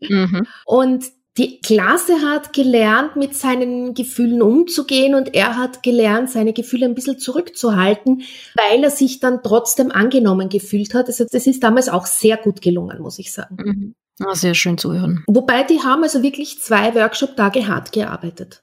Mhm. 0.00 0.46
Und 0.64 1.04
die 1.36 1.60
Klasse 1.60 2.22
hat 2.22 2.52
gelernt, 2.52 3.16
mit 3.16 3.34
seinen 3.34 3.94
Gefühlen 3.94 4.40
umzugehen 4.40 5.16
und 5.16 5.34
er 5.34 5.56
hat 5.56 5.82
gelernt, 5.82 6.30
seine 6.30 6.52
Gefühle 6.52 6.86
ein 6.86 6.94
bisschen 6.94 7.18
zurückzuhalten, 7.18 8.22
weil 8.54 8.84
er 8.84 8.90
sich 8.90 9.18
dann 9.18 9.42
trotzdem 9.42 9.90
angenommen 9.90 10.48
gefühlt 10.48 10.94
hat. 10.94 11.06
Also 11.06 11.24
das 11.28 11.48
ist 11.48 11.64
damals 11.64 11.88
auch 11.88 12.06
sehr 12.06 12.36
gut 12.36 12.62
gelungen, 12.62 13.02
muss 13.02 13.18
ich 13.18 13.32
sagen. 13.32 13.56
Mhm. 13.58 13.94
Ah, 14.20 14.34
sehr 14.34 14.54
schön 14.54 14.78
zu 14.78 14.92
hören. 14.92 15.24
Wobei 15.26 15.64
die 15.64 15.82
haben 15.82 16.02
also 16.02 16.22
wirklich 16.22 16.60
zwei 16.60 16.94
Workshop-Tage 16.94 17.66
hart 17.66 17.92
gearbeitet. 17.92 18.62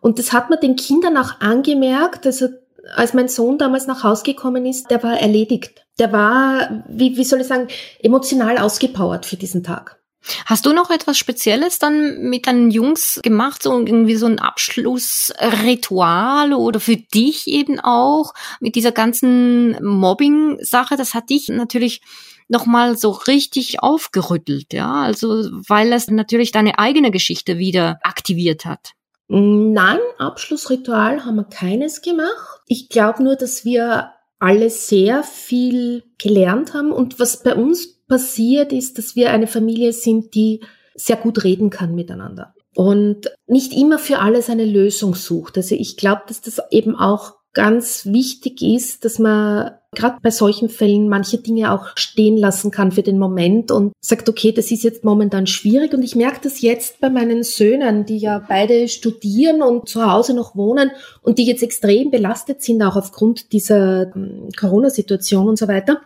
Und 0.00 0.18
das 0.18 0.32
hat 0.32 0.50
man 0.50 0.60
den 0.60 0.76
Kindern 0.76 1.16
auch 1.16 1.40
angemerkt. 1.40 2.26
Also 2.26 2.48
als 2.94 3.14
mein 3.14 3.28
Sohn 3.28 3.58
damals 3.58 3.86
nach 3.86 4.04
Hause 4.04 4.24
gekommen 4.24 4.66
ist, 4.66 4.90
der 4.90 5.02
war 5.02 5.18
erledigt. 5.18 5.86
Der 5.98 6.12
war, 6.12 6.84
wie, 6.88 7.16
wie 7.16 7.24
soll 7.24 7.40
ich 7.40 7.46
sagen, 7.46 7.68
emotional 8.00 8.58
ausgepowert 8.58 9.24
für 9.26 9.36
diesen 9.36 9.62
Tag. 9.62 9.98
Hast 10.46 10.66
du 10.66 10.72
noch 10.72 10.90
etwas 10.90 11.18
Spezielles 11.18 11.80
dann 11.80 12.28
mit 12.28 12.46
deinen 12.46 12.70
Jungs 12.70 13.18
gemacht, 13.24 13.60
so 13.62 13.76
irgendwie 13.76 14.14
so 14.14 14.26
ein 14.26 14.38
Abschlussritual 14.38 16.54
oder 16.54 16.78
für 16.78 16.94
dich 16.96 17.48
eben 17.48 17.80
auch 17.80 18.32
mit 18.60 18.76
dieser 18.76 18.92
ganzen 18.92 19.84
Mobbing-Sache? 19.84 20.96
Das 20.96 21.14
hat 21.14 21.30
dich 21.30 21.48
natürlich 21.48 22.02
nochmal 22.52 22.96
so 22.96 23.10
richtig 23.10 23.82
aufgerüttelt, 23.82 24.72
ja? 24.72 25.02
Also, 25.02 25.48
weil 25.68 25.92
es 25.92 26.08
natürlich 26.08 26.52
deine 26.52 26.78
eigene 26.78 27.10
Geschichte 27.10 27.58
wieder 27.58 27.98
aktiviert 28.02 28.64
hat. 28.64 28.92
Nein, 29.28 29.98
Abschlussritual 30.18 31.24
haben 31.24 31.36
wir 31.36 31.44
keines 31.44 32.02
gemacht. 32.02 32.60
Ich 32.66 32.88
glaube 32.90 33.22
nur, 33.24 33.34
dass 33.34 33.64
wir 33.64 34.12
alle 34.38 34.70
sehr 34.70 35.22
viel 35.22 36.04
gelernt 36.18 36.74
haben 36.74 36.92
und 36.92 37.18
was 37.18 37.42
bei 37.42 37.54
uns 37.54 38.00
passiert 38.08 38.72
ist, 38.72 38.98
dass 38.98 39.16
wir 39.16 39.30
eine 39.30 39.46
Familie 39.46 39.92
sind, 39.92 40.34
die 40.34 40.60
sehr 40.94 41.16
gut 41.16 41.44
reden 41.44 41.70
kann 41.70 41.94
miteinander 41.94 42.54
und 42.74 43.30
nicht 43.46 43.72
immer 43.72 43.98
für 43.98 44.18
alles 44.18 44.50
eine 44.50 44.64
Lösung 44.64 45.14
sucht. 45.14 45.56
Also 45.56 45.74
ich 45.74 45.96
glaube, 45.96 46.22
dass 46.26 46.40
das 46.40 46.60
eben 46.70 46.96
auch 46.96 47.34
ganz 47.54 48.06
wichtig 48.06 48.62
ist, 48.62 49.04
dass 49.04 49.18
man 49.18 49.72
gerade 49.94 50.16
bei 50.22 50.30
solchen 50.30 50.70
Fällen 50.70 51.08
manche 51.08 51.38
Dinge 51.38 51.72
auch 51.72 51.88
stehen 51.96 52.38
lassen 52.38 52.70
kann 52.70 52.92
für 52.92 53.02
den 53.02 53.18
Moment 53.18 53.70
und 53.70 53.92
sagt, 54.00 54.28
okay, 54.28 54.52
das 54.52 54.70
ist 54.70 54.82
jetzt 54.82 55.04
momentan 55.04 55.46
schwierig 55.46 55.92
und 55.92 56.02
ich 56.02 56.16
merke 56.16 56.40
das 56.42 56.62
jetzt 56.62 57.00
bei 57.00 57.10
meinen 57.10 57.42
Söhnen, 57.42 58.06
die 58.06 58.16
ja 58.16 58.42
beide 58.48 58.88
studieren 58.88 59.60
und 59.60 59.88
zu 59.88 60.10
Hause 60.10 60.32
noch 60.34 60.56
wohnen 60.56 60.92
und 61.20 61.38
die 61.38 61.44
jetzt 61.44 61.62
extrem 61.62 62.10
belastet 62.10 62.62
sind, 62.62 62.82
auch 62.82 62.96
aufgrund 62.96 63.52
dieser 63.52 64.12
hm, 64.14 64.48
Corona-Situation 64.58 65.48
und 65.48 65.58
so 65.58 65.68
weiter. 65.68 66.00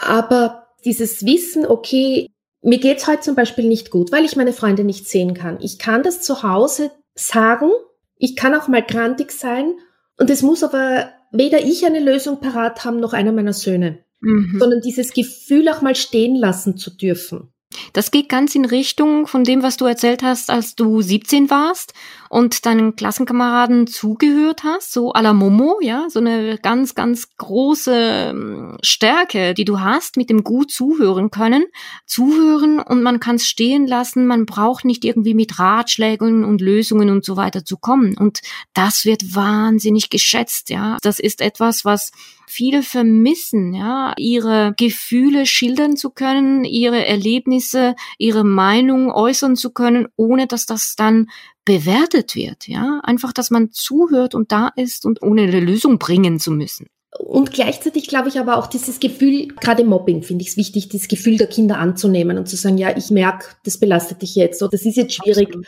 Aber 0.00 0.68
dieses 0.86 1.26
Wissen, 1.26 1.66
okay, 1.66 2.30
mir 2.62 2.78
geht's 2.78 3.06
heute 3.06 3.20
zum 3.20 3.34
Beispiel 3.34 3.68
nicht 3.68 3.90
gut, 3.90 4.12
weil 4.12 4.24
ich 4.24 4.36
meine 4.36 4.54
Freunde 4.54 4.84
nicht 4.84 5.06
sehen 5.08 5.34
kann. 5.34 5.58
Ich 5.60 5.78
kann 5.78 6.02
das 6.02 6.22
zu 6.22 6.42
Hause 6.42 6.90
sagen, 7.14 7.70
ich 8.16 8.34
kann 8.34 8.54
auch 8.54 8.68
mal 8.68 8.82
grantig 8.82 9.32
sein 9.32 9.74
und 10.20 10.30
es 10.30 10.42
muss 10.42 10.62
aber 10.62 11.10
weder 11.32 11.64
ich 11.64 11.84
eine 11.84 12.00
Lösung 12.00 12.40
parat 12.40 12.84
haben, 12.84 13.00
noch 13.00 13.12
einer 13.12 13.32
meiner 13.32 13.52
Söhne, 13.52 14.04
mhm. 14.20 14.56
sondern 14.58 14.80
dieses 14.80 15.12
Gefühl 15.12 15.68
auch 15.68 15.82
mal 15.82 15.96
stehen 15.96 16.36
lassen 16.36 16.76
zu 16.76 16.94
dürfen. 16.96 17.52
Das 17.92 18.10
geht 18.10 18.28
ganz 18.28 18.54
in 18.54 18.64
Richtung 18.64 19.26
von 19.26 19.44
dem, 19.44 19.62
was 19.62 19.76
du 19.76 19.84
erzählt 19.84 20.22
hast, 20.22 20.50
als 20.50 20.74
du 20.74 21.00
17 21.00 21.50
warst 21.50 21.94
und 22.28 22.64
deinen 22.64 22.94
Klassenkameraden 22.94 23.88
zugehört 23.88 24.62
hast, 24.62 24.92
so 24.92 25.12
à 25.12 25.20
la 25.20 25.32
Momo, 25.32 25.78
ja, 25.82 26.06
so 26.08 26.20
eine 26.20 26.58
ganz, 26.58 26.94
ganz 26.94 27.36
große 27.36 28.30
ähm, 28.30 28.78
Stärke, 28.82 29.52
die 29.54 29.64
du 29.64 29.80
hast, 29.80 30.16
mit 30.16 30.30
dem 30.30 30.44
gut 30.44 30.70
zuhören 30.70 31.30
können. 31.30 31.64
Zuhören 32.06 32.78
und 32.78 33.02
man 33.02 33.18
kann 33.18 33.36
es 33.36 33.46
stehen 33.46 33.86
lassen, 33.86 34.26
man 34.26 34.46
braucht 34.46 34.84
nicht 34.84 35.04
irgendwie 35.04 35.34
mit 35.34 35.58
Ratschlägen 35.58 36.44
und 36.44 36.60
Lösungen 36.60 37.10
und 37.10 37.24
so 37.24 37.36
weiter 37.36 37.64
zu 37.64 37.76
kommen. 37.76 38.16
Und 38.16 38.40
das 38.74 39.04
wird 39.04 39.34
wahnsinnig 39.34 40.08
geschätzt, 40.08 40.70
ja. 40.70 40.98
Das 41.02 41.18
ist 41.18 41.40
etwas, 41.40 41.84
was 41.84 42.12
viele 42.50 42.82
vermissen, 42.82 43.72
ja, 43.72 44.12
ihre 44.18 44.74
Gefühle 44.76 45.46
schildern 45.46 45.96
zu 45.96 46.10
können, 46.10 46.64
ihre 46.64 47.06
Erlebnisse, 47.06 47.94
ihre 48.18 48.44
Meinung 48.44 49.12
äußern 49.12 49.56
zu 49.56 49.70
können, 49.70 50.08
ohne 50.16 50.46
dass 50.46 50.66
das 50.66 50.96
dann 50.96 51.30
bewertet 51.64 52.34
wird, 52.34 52.66
ja. 52.66 53.00
Einfach, 53.04 53.32
dass 53.32 53.50
man 53.50 53.70
zuhört 53.70 54.34
und 54.34 54.50
da 54.50 54.70
ist 54.74 55.06
und 55.06 55.22
ohne 55.22 55.42
eine 55.42 55.60
Lösung 55.60 55.98
bringen 55.98 56.40
zu 56.40 56.50
müssen. 56.50 56.86
Und 57.18 57.52
gleichzeitig 57.52 58.08
glaube 58.08 58.28
ich 58.28 58.38
aber 58.38 58.56
auch 58.56 58.66
dieses 58.66 59.00
Gefühl, 59.00 59.48
gerade 59.60 59.82
im 59.82 59.88
Mobbing 59.88 60.22
finde 60.22 60.42
ich 60.42 60.50
es 60.50 60.56
wichtig, 60.56 60.88
dieses 60.88 61.08
Gefühl 61.08 61.38
der 61.38 61.48
Kinder 61.48 61.78
anzunehmen 61.78 62.38
und 62.38 62.48
zu 62.48 62.56
sagen, 62.56 62.78
ja, 62.78 62.96
ich 62.96 63.10
merke, 63.10 63.46
das 63.64 63.78
belastet 63.78 64.22
dich 64.22 64.34
jetzt 64.34 64.62
oder 64.62 64.70
das 64.70 64.84
ist 64.84 64.96
jetzt 64.96 65.14
schwierig. 65.14 65.48
Absolut 65.48 65.66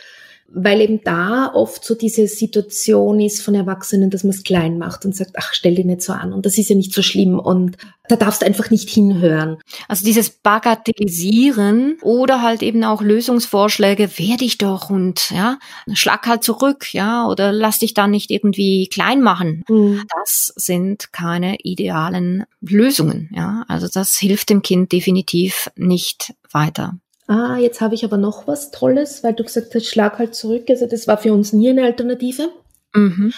weil 0.55 0.81
eben 0.81 1.01
da 1.03 1.51
oft 1.53 1.83
so 1.83 1.95
diese 1.95 2.27
Situation 2.27 3.19
ist 3.19 3.41
von 3.41 3.55
Erwachsenen, 3.55 4.09
dass 4.09 4.23
man 4.23 4.31
es 4.31 4.43
klein 4.43 4.77
macht 4.77 5.03
und 5.03 5.15
sagt, 5.15 5.31
ach, 5.37 5.53
stell 5.53 5.75
dich 5.75 5.85
nicht 5.85 6.03
so 6.03 6.13
an 6.13 6.31
und 6.31 6.45
das 6.45 6.57
ist 6.57 6.69
ja 6.69 6.75
nicht 6.75 6.93
so 6.93 7.01
schlimm 7.01 7.39
und 7.39 7.77
da 8.07 8.15
darfst 8.17 8.41
du 8.41 8.45
einfach 8.45 8.69
nicht 8.69 8.89
hinhören. 8.89 9.57
Also 9.87 10.05
dieses 10.05 10.29
Bagatellisieren 10.29 11.97
oder 12.01 12.41
halt 12.41 12.61
eben 12.61 12.83
auch 12.83 13.01
Lösungsvorschläge, 13.01 14.17
wehr 14.17 14.37
dich 14.37 14.57
doch 14.57 14.89
und 14.89 15.31
ja, 15.31 15.57
schlag 15.93 16.27
halt 16.27 16.43
zurück, 16.43 16.93
ja, 16.93 17.27
oder 17.27 17.51
lass 17.51 17.79
dich 17.79 17.93
da 17.93 18.07
nicht 18.07 18.29
irgendwie 18.29 18.87
klein 18.87 19.21
machen. 19.21 19.63
Mhm. 19.67 20.03
Das 20.19 20.53
sind 20.55 21.13
keine 21.13 21.57
idealen 21.63 22.43
Lösungen, 22.61 23.29
ja. 23.33 23.63
Also 23.67 23.87
das 23.91 24.15
hilft 24.17 24.49
dem 24.49 24.61
Kind 24.61 24.91
definitiv 24.91 25.69
nicht 25.75 26.33
weiter 26.51 26.97
ah, 27.27 27.57
jetzt 27.57 27.81
habe 27.81 27.95
ich 27.95 28.03
aber 28.03 28.17
noch 28.17 28.47
was 28.47 28.71
Tolles, 28.71 29.23
weil 29.23 29.33
du 29.33 29.43
gesagt 29.43 29.73
hast, 29.75 29.85
schlag 29.85 30.19
halt 30.19 30.35
zurück. 30.35 30.65
Also 30.69 30.85
das 30.85 31.07
war 31.07 31.17
für 31.17 31.33
uns 31.33 31.53
nie 31.53 31.69
eine 31.69 31.83
Alternative. 31.83 32.49
Mhm. 32.93 33.33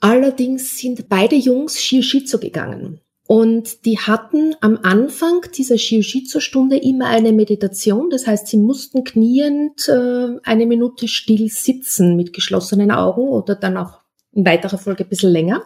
Allerdings 0.00 0.78
sind 0.78 1.08
beide 1.08 1.36
Jungs 1.36 1.80
Shioshizo 1.80 2.38
gegangen. 2.38 3.00
Und 3.28 3.84
die 3.84 3.98
hatten 3.98 4.54
am 4.60 4.78
Anfang 4.82 5.40
dieser 5.56 5.78
Shioshizo-Stunde 5.78 6.76
immer 6.76 7.06
eine 7.06 7.32
Meditation. 7.32 8.08
Das 8.08 8.26
heißt, 8.26 8.46
sie 8.46 8.56
mussten 8.56 9.02
kniend 9.02 9.88
äh, 9.88 10.38
eine 10.44 10.66
Minute 10.66 11.08
still 11.08 11.48
sitzen 11.48 12.14
mit 12.14 12.32
geschlossenen 12.32 12.92
Augen 12.92 13.22
oder 13.22 13.56
dann 13.56 13.76
auch 13.76 14.00
in 14.32 14.46
weiterer 14.46 14.78
Folge 14.78 15.04
ein 15.04 15.08
bisschen 15.08 15.32
länger. 15.32 15.64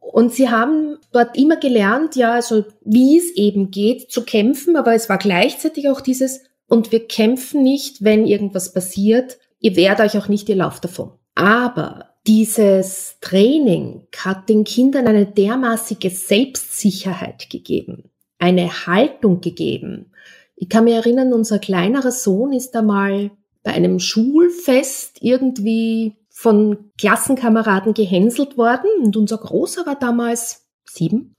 Und 0.00 0.32
sie 0.32 0.48
haben 0.48 0.96
dort 1.12 1.36
immer 1.36 1.56
gelernt, 1.56 2.16
ja, 2.16 2.32
also 2.32 2.64
wie 2.82 3.18
es 3.18 3.30
eben 3.34 3.70
geht, 3.70 4.10
zu 4.10 4.24
kämpfen, 4.24 4.76
aber 4.76 4.94
es 4.94 5.08
war 5.08 5.18
gleichzeitig 5.18 5.88
auch 5.88 6.00
dieses 6.00 6.42
und 6.68 6.92
wir 6.92 7.06
kämpfen 7.06 7.62
nicht, 7.62 8.02
wenn 8.02 8.26
irgendwas 8.26 8.72
passiert. 8.72 9.38
Ihr 9.60 9.76
wehrt 9.76 10.00
euch 10.00 10.16
auch 10.18 10.28
nicht, 10.28 10.48
ihr 10.48 10.56
lauft 10.56 10.84
davon. 10.84 11.12
Aber 11.34 12.10
dieses 12.26 13.18
Training 13.20 14.06
hat 14.16 14.48
den 14.48 14.64
Kindern 14.64 15.06
eine 15.06 15.26
dermaßige 15.26 16.10
Selbstsicherheit 16.10 17.50
gegeben, 17.50 18.10
eine 18.38 18.86
Haltung 18.86 19.40
gegeben. 19.40 20.12
Ich 20.56 20.68
kann 20.68 20.84
mir 20.84 20.94
erinnern, 20.94 21.32
unser 21.32 21.58
kleinerer 21.58 22.12
Sohn 22.12 22.52
ist 22.52 22.74
einmal 22.76 23.30
bei 23.62 23.72
einem 23.72 23.98
Schulfest 23.98 25.18
irgendwie 25.20 26.16
von 26.30 26.90
Klassenkameraden 26.98 27.94
gehänselt 27.94 28.56
worden 28.56 28.88
und 29.02 29.16
unser 29.16 29.38
Großer 29.38 29.86
war 29.86 29.98
damals 29.98 30.68
sieben 30.84 31.36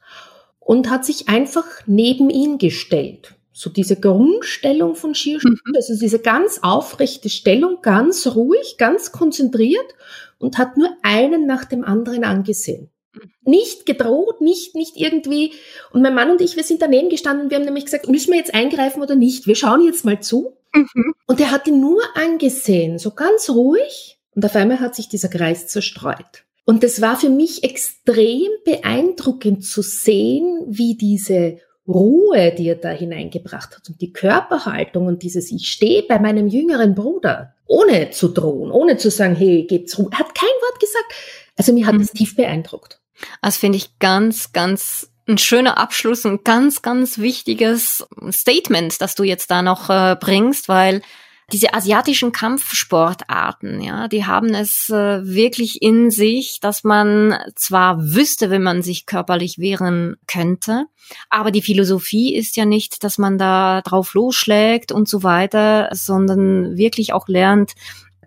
und 0.60 0.90
hat 0.90 1.06
sich 1.06 1.30
einfach 1.30 1.66
neben 1.86 2.30
ihn 2.30 2.58
gestellt 2.58 3.36
so 3.58 3.70
diese 3.70 3.96
Grundstellung 3.98 4.96
von 4.96 5.16
Skierstuhl, 5.16 5.52
mhm. 5.54 5.76
also 5.78 5.98
diese 5.98 6.20
ganz 6.20 6.60
aufrechte 6.62 7.30
Stellung, 7.30 7.78
ganz 7.82 8.28
ruhig, 8.28 8.76
ganz 8.78 9.14
konzentriert 9.14 9.96
und 10.40 10.58
hat 10.58 10.76
nur 10.76 10.90
einen 11.04 11.48
nach 11.48 11.64
dem 11.64 11.86
anderen 11.86 12.26
angesehen. 12.26 12.90
Mhm. 13.14 13.22
Nicht 13.46 13.86
gedroht, 13.86 14.42
nicht, 14.42 14.76
nicht 14.76 14.98
irgendwie. 14.98 15.54
Und 15.94 16.02
mein 16.02 16.14
Mann 16.14 16.32
und 16.32 16.42
ich, 16.42 16.58
wir 16.58 16.64
sind 16.64 16.82
daneben 16.82 17.08
gestanden, 17.08 17.50
wir 17.50 17.56
haben 17.56 17.64
nämlich 17.64 17.86
gesagt, 17.86 18.10
müssen 18.10 18.32
wir 18.32 18.38
jetzt 18.38 18.54
eingreifen 18.54 19.02
oder 19.02 19.16
nicht? 19.16 19.48
Wir 19.48 19.56
schauen 19.56 19.86
jetzt 19.86 20.04
mal 20.04 20.20
zu. 20.20 20.58
Mhm. 20.74 21.14
Und 21.26 21.40
er 21.40 21.52
hat 21.52 21.66
ihn 21.66 21.80
nur 21.80 22.02
angesehen, 22.14 23.00
so 23.00 23.12
ganz 23.12 23.50
ruhig. 23.50 24.20
Und 24.36 24.44
auf 24.44 24.56
einmal 24.58 24.82
hat 24.82 24.96
sich 24.96 25.08
dieser 25.08 25.30
Kreis 25.30 25.68
zerstreut. 25.68 26.44
Und 26.66 26.84
das 26.84 27.00
war 27.00 27.18
für 27.18 27.30
mich 27.30 27.64
extrem 27.64 28.50
beeindruckend 28.66 29.64
zu 29.64 29.82
sehen, 29.82 30.66
wie 30.68 30.98
diese 30.98 31.60
Ruhe, 31.88 32.54
die 32.58 32.68
er 32.70 32.76
da 32.76 32.90
hineingebracht 32.90 33.76
hat 33.76 33.88
und 33.88 34.02
die 34.02 34.12
Körperhaltung 34.12 35.06
und 35.08 35.22
dieses 35.22 35.52
Ich 35.52 35.72
stehe 35.72 36.04
bei 36.04 36.20
meinem 36.20 36.48
jüngeren 36.48 36.96
Bruder, 36.96 37.54
ohne 37.68 38.10
zu 38.10 38.30
drohen, 38.30 38.72
ohne 38.72 38.98
zu 38.98 39.12
sagen, 39.12 39.36
hey, 39.36 39.66
geht's 39.68 39.98
rum. 39.98 40.10
Er 40.12 40.20
hat 40.20 40.34
kein 40.34 40.50
Wort 40.62 40.80
gesagt. 40.80 41.14
Also 41.58 41.74
mir 41.74 41.86
hat 41.86 41.96
mhm. 41.96 42.08
tief 42.08 42.36
beeindruckt. 42.36 43.00
Das 43.42 43.58
finde 43.58 43.78
ich 43.78 44.00
ganz, 44.00 44.52
ganz 44.52 45.12
ein 45.28 45.38
schöner 45.38 45.78
Abschluss, 45.78 46.26
ein 46.26 46.44
ganz, 46.44 46.82
ganz 46.82 47.18
wichtiges 47.18 48.06
Statement, 48.32 49.02
das 49.02 49.16
du 49.16 49.24
jetzt 49.24 49.50
da 49.50 49.62
noch 49.62 49.90
äh, 49.90 50.16
bringst, 50.20 50.70
weil 50.70 51.02
diese 51.52 51.74
asiatischen 51.74 52.32
Kampfsportarten, 52.32 53.82
ja, 53.82 54.08
die 54.08 54.26
haben 54.26 54.54
es 54.54 54.90
äh, 54.90 55.24
wirklich 55.24 55.82
in 55.82 56.10
sich, 56.10 56.60
dass 56.60 56.84
man 56.84 57.38
zwar 57.56 58.02
wüsste, 58.02 58.50
wenn 58.50 58.64
man 58.64 58.82
sich 58.82 59.06
körperlich 59.06 59.60
wehren 59.60 60.18
könnte, 60.28 60.86
aber 61.30 61.52
die 61.52 61.62
Philosophie 61.62 62.36
ist 62.36 62.58
ja 62.58 62.66
nicht, 62.66 63.04
dass 63.04 63.18
man 63.18 63.38
da 63.38 63.82
drauf 63.82 64.14
losschlägt 64.16 64.92
und 64.92 65.08
so 65.08 65.24
weiter, 65.24 65.90
sondern 65.92 66.78
wirklich 66.78 67.14
auch 67.14 67.28
lernt, 67.28 67.74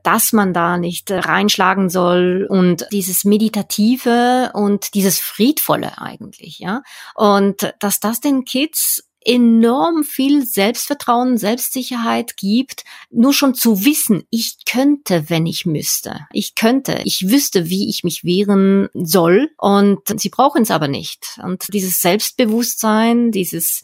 dass 0.04 0.32
man 0.32 0.52
da 0.52 0.78
nicht 0.78 1.10
reinschlagen 1.10 1.90
soll 1.90 2.46
und 2.48 2.86
dieses 2.92 3.24
Meditative 3.24 4.52
und 4.54 4.94
dieses 4.94 5.18
Friedvolle 5.18 6.00
eigentlich, 6.00 6.60
ja. 6.60 6.82
Und 7.14 7.74
dass 7.80 8.00
das 8.00 8.20
den 8.20 8.44
Kids 8.44 9.07
enorm 9.24 10.04
viel 10.04 10.46
Selbstvertrauen, 10.46 11.38
Selbstsicherheit 11.38 12.36
gibt, 12.36 12.84
nur 13.10 13.32
schon 13.32 13.54
zu 13.54 13.84
wissen, 13.84 14.24
ich 14.30 14.58
könnte, 14.70 15.28
wenn 15.28 15.46
ich 15.46 15.66
müsste. 15.66 16.26
Ich 16.32 16.54
könnte, 16.54 17.00
ich 17.04 17.28
wüsste, 17.28 17.68
wie 17.68 17.88
ich 17.88 18.04
mich 18.04 18.24
wehren 18.24 18.88
soll 18.94 19.50
und 19.58 20.00
sie 20.20 20.28
brauchen 20.28 20.62
es 20.62 20.70
aber 20.70 20.88
nicht. 20.88 21.38
Und 21.42 21.66
dieses 21.72 22.00
Selbstbewusstsein, 22.00 23.30
dieses 23.30 23.82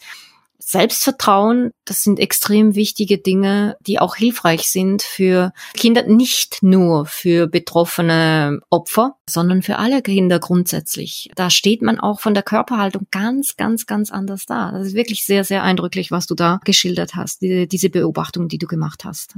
Selbstvertrauen, 0.67 1.73
das 1.85 2.03
sind 2.03 2.19
extrem 2.19 2.75
wichtige 2.75 3.19
Dinge, 3.19 3.77
die 3.87 3.99
auch 3.99 4.17
hilfreich 4.17 4.63
sind 4.71 5.03
für 5.03 5.53
Kinder, 5.75 6.05
nicht 6.05 6.63
nur 6.63 7.05
für 7.05 7.47
betroffene 7.47 8.61
Opfer, 8.71 9.17
sondern 9.29 9.63
für 9.63 9.77
alle 9.77 10.01
Kinder 10.01 10.39
grundsätzlich. 10.39 11.31
Da 11.35 11.51
steht 11.51 11.83
man 11.83 12.01
auch 12.01 12.21
von 12.21 12.33
der 12.33 12.43
Körperhaltung 12.43 13.07
ganz, 13.11 13.57
ganz, 13.57 13.85
ganz 13.85 14.11
anders 14.11 14.47
da. 14.47 14.73
Das 14.73 14.87
ist 14.87 14.95
wirklich 14.95 15.27
sehr, 15.27 15.45
sehr 15.45 15.63
eindrücklich, 15.63 16.11
was 16.11 16.27
du 16.27 16.35
da 16.35 16.61
geschildert 16.65 17.15
hast, 17.15 17.43
die, 17.43 17.69
diese 17.69 17.91
Beobachtung, 17.91 18.49
die 18.49 18.59
du 18.59 18.67
gemacht 18.67 19.05
hast. 19.05 19.35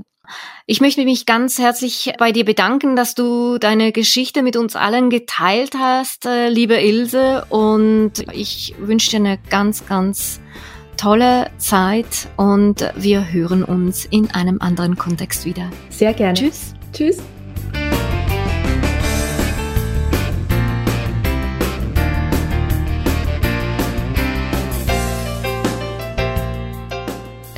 Ich 0.67 0.81
möchte 0.81 1.05
mich 1.05 1.27
ganz 1.27 1.59
herzlich 1.59 2.13
bei 2.19 2.31
dir 2.31 2.45
bedanken, 2.45 2.95
dass 2.95 3.15
du 3.15 3.59
deine 3.59 3.91
Geschichte 3.91 4.43
mit 4.43 4.57
uns 4.57 4.77
allen 4.77 5.11
geteilt 5.11 5.75
hast, 5.77 6.25
äh, 6.27 6.49
liebe 6.49 6.77
Ilse. 6.77 7.47
Und 7.49 8.13
ich 8.33 8.75
wünsche 8.79 9.11
dir 9.11 9.17
eine 9.17 9.39
ganz, 9.51 9.87
ganz 9.87 10.41
tolle 10.97 11.51
Zeit 11.59 12.29
und 12.37 12.91
wir 12.97 13.33
hören 13.33 13.63
uns 13.63 14.05
in 14.05 14.31
einem 14.31 14.61
anderen 14.61 14.97
Kontext 14.97 15.45
wieder. 15.45 15.71
Sehr 15.91 16.15
gerne. 16.15 16.35
Tschüss. 16.35 16.75
Tschüss. 16.93 17.19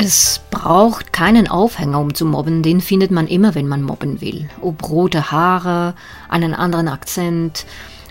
Es 0.00 0.40
braucht 0.50 1.12
keinen 1.12 1.48
Aufhänger, 1.48 2.00
um 2.00 2.14
zu 2.14 2.24
mobben. 2.24 2.62
Den 2.62 2.80
findet 2.80 3.10
man 3.10 3.26
immer, 3.26 3.54
wenn 3.54 3.68
man 3.68 3.82
mobben 3.82 4.20
will. 4.20 4.48
Ob 4.62 4.88
rote 4.88 5.30
Haare, 5.30 5.94
einen 6.28 6.54
anderen 6.54 6.88
Akzent, 6.88 7.66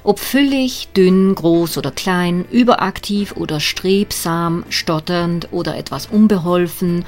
ob 0.07 0.19
füllig, 0.19 0.87
dünn, 0.95 1.35
groß 1.35 1.77
oder 1.77 1.91
klein, 1.91 2.45
überaktiv 2.49 3.33
oder 3.35 3.59
strebsam, 3.59 4.63
stotternd 4.69 5.49
oder 5.51 5.75
etwas 5.75 6.05
unbeholfen, 6.05 7.03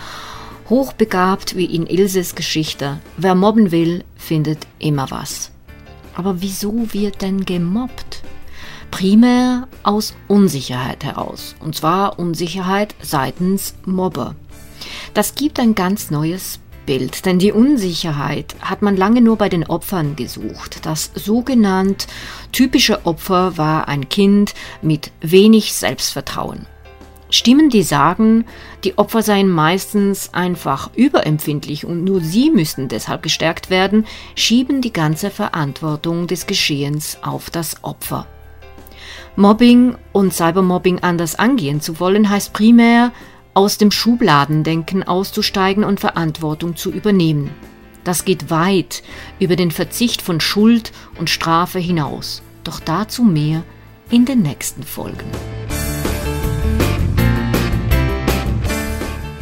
hochbegabt 0.70 1.56
wie 1.56 1.64
in 1.64 1.88
Ilses 1.88 2.36
Geschichte. 2.36 3.00
Wer 3.16 3.36
mobben 3.36 3.72
will, 3.72 4.04
findet 4.18 4.68
immer 4.80 5.10
was. 5.12 5.50
Aber 6.14 6.42
wieso 6.42 6.92
wird 6.92 7.22
denn 7.22 7.46
gemobbt? 7.46 8.22
Primär 8.92 9.70
aus 9.84 10.14
Unsicherheit 10.28 11.06
heraus. 11.06 11.56
Und 11.62 11.76
zwar 11.76 12.20
Unsicherheit 12.20 12.96
seitens 13.02 13.76
Mobber. 13.86 14.36
Das 15.14 15.36
gibt 15.36 15.58
ein 15.62 15.74
ganz 15.74 16.12
neues 16.12 16.60
Bild, 16.90 17.28
denn 17.28 17.38
die 17.38 17.52
Unsicherheit 17.52 18.56
hat 18.62 18.82
man 18.82 18.98
lange 18.98 19.22
nur 19.22 19.36
bei 19.36 19.48
den 19.48 19.64
Opfern 19.64 20.16
gesucht. 20.16 20.88
Das 20.88 21.12
sogenannt 21.14 22.08
typische 22.52 23.06
Opfer 23.06 23.60
war 23.60 23.88
ein 23.88 24.10
Kind 24.10 24.56
mit 24.82 25.12
wenig 25.22 25.76
Selbstvertrauen. 25.76 26.66
Stimmen, 27.30 27.70
die 27.70 27.84
sagen, 27.84 28.46
die 28.84 28.98
Opfer 28.98 29.22
seien 29.22 29.50
meistens 29.50 30.34
einfach 30.34 30.90
überempfindlich 30.96 31.86
und 31.86 32.04
nur 32.06 32.22
sie 32.22 32.50
müssten 32.50 32.88
deshalb 32.88 33.22
gestärkt 33.22 33.70
werden, 33.70 34.08
schieben 34.34 34.82
die 34.82 34.92
ganze 34.92 35.30
Verantwortung 35.30 36.26
des 36.26 36.48
Geschehens 36.48 37.20
auf 37.22 37.52
das 37.52 37.84
Opfer. 37.84 38.26
Mobbing 39.36 39.96
und 40.12 40.34
Cybermobbing 40.34 41.02
anders 41.02 41.38
angehen 41.38 41.82
zu 41.82 42.00
wollen, 42.00 42.32
heißt 42.32 42.52
primär, 42.52 43.12
aus 43.60 43.78
dem 43.78 43.92
Schubladendenken 43.92 45.04
auszusteigen 45.04 45.84
und 45.84 46.00
Verantwortung 46.00 46.78
zu 46.78 46.94
übernehmen. 46.94 47.50
Das 48.06 48.24
geht 48.24 48.50
weit 48.50 49.04
über 49.38 49.58
den 49.58 49.70
Verzicht 49.70 50.22
von 50.22 50.40
Schuld 50.40 50.94
und 51.20 51.30
Strafe 51.30 51.78
hinaus. 51.78 52.42
Doch 52.64 52.80
dazu 52.80 53.24
mehr 53.24 53.66
in 54.10 54.24
den 54.24 54.44
nächsten 54.44 54.84
Folgen. 54.84 55.30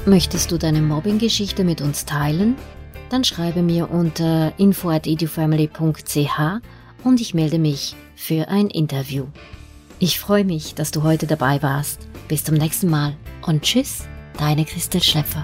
Möchtest 0.08 0.49
du 0.51 0.58
deine 0.58 0.82
Mobbing-Geschichte 0.82 1.63
mit 1.63 1.82
uns 1.82 2.06
teilen? 2.06 2.56
Dann 3.10 3.23
schreibe 3.23 3.62
mir 3.62 3.91
unter 3.91 4.51
info@edufamily.ch 4.58 6.39
und 7.03 7.21
ich 7.21 7.36
melde 7.36 7.60
mich 7.60 7.95
für 8.15 8.47
ein 8.47 8.71
Interview. 8.71 9.27
Ich 9.99 10.19
freue 10.19 10.45
mich, 10.45 10.75
dass 10.75 10.91
du 10.91 11.01
heute 11.01 11.25
dabei 11.25 11.62
warst. 11.63 12.07
Bis 12.27 12.43
zum 12.43 12.55
nächsten 12.55 12.89
Mal 12.89 13.15
und 13.41 13.63
tschüss, 13.63 14.03
deine 14.38 14.63
Christel 14.63 15.01
Schäffer. 15.01 15.43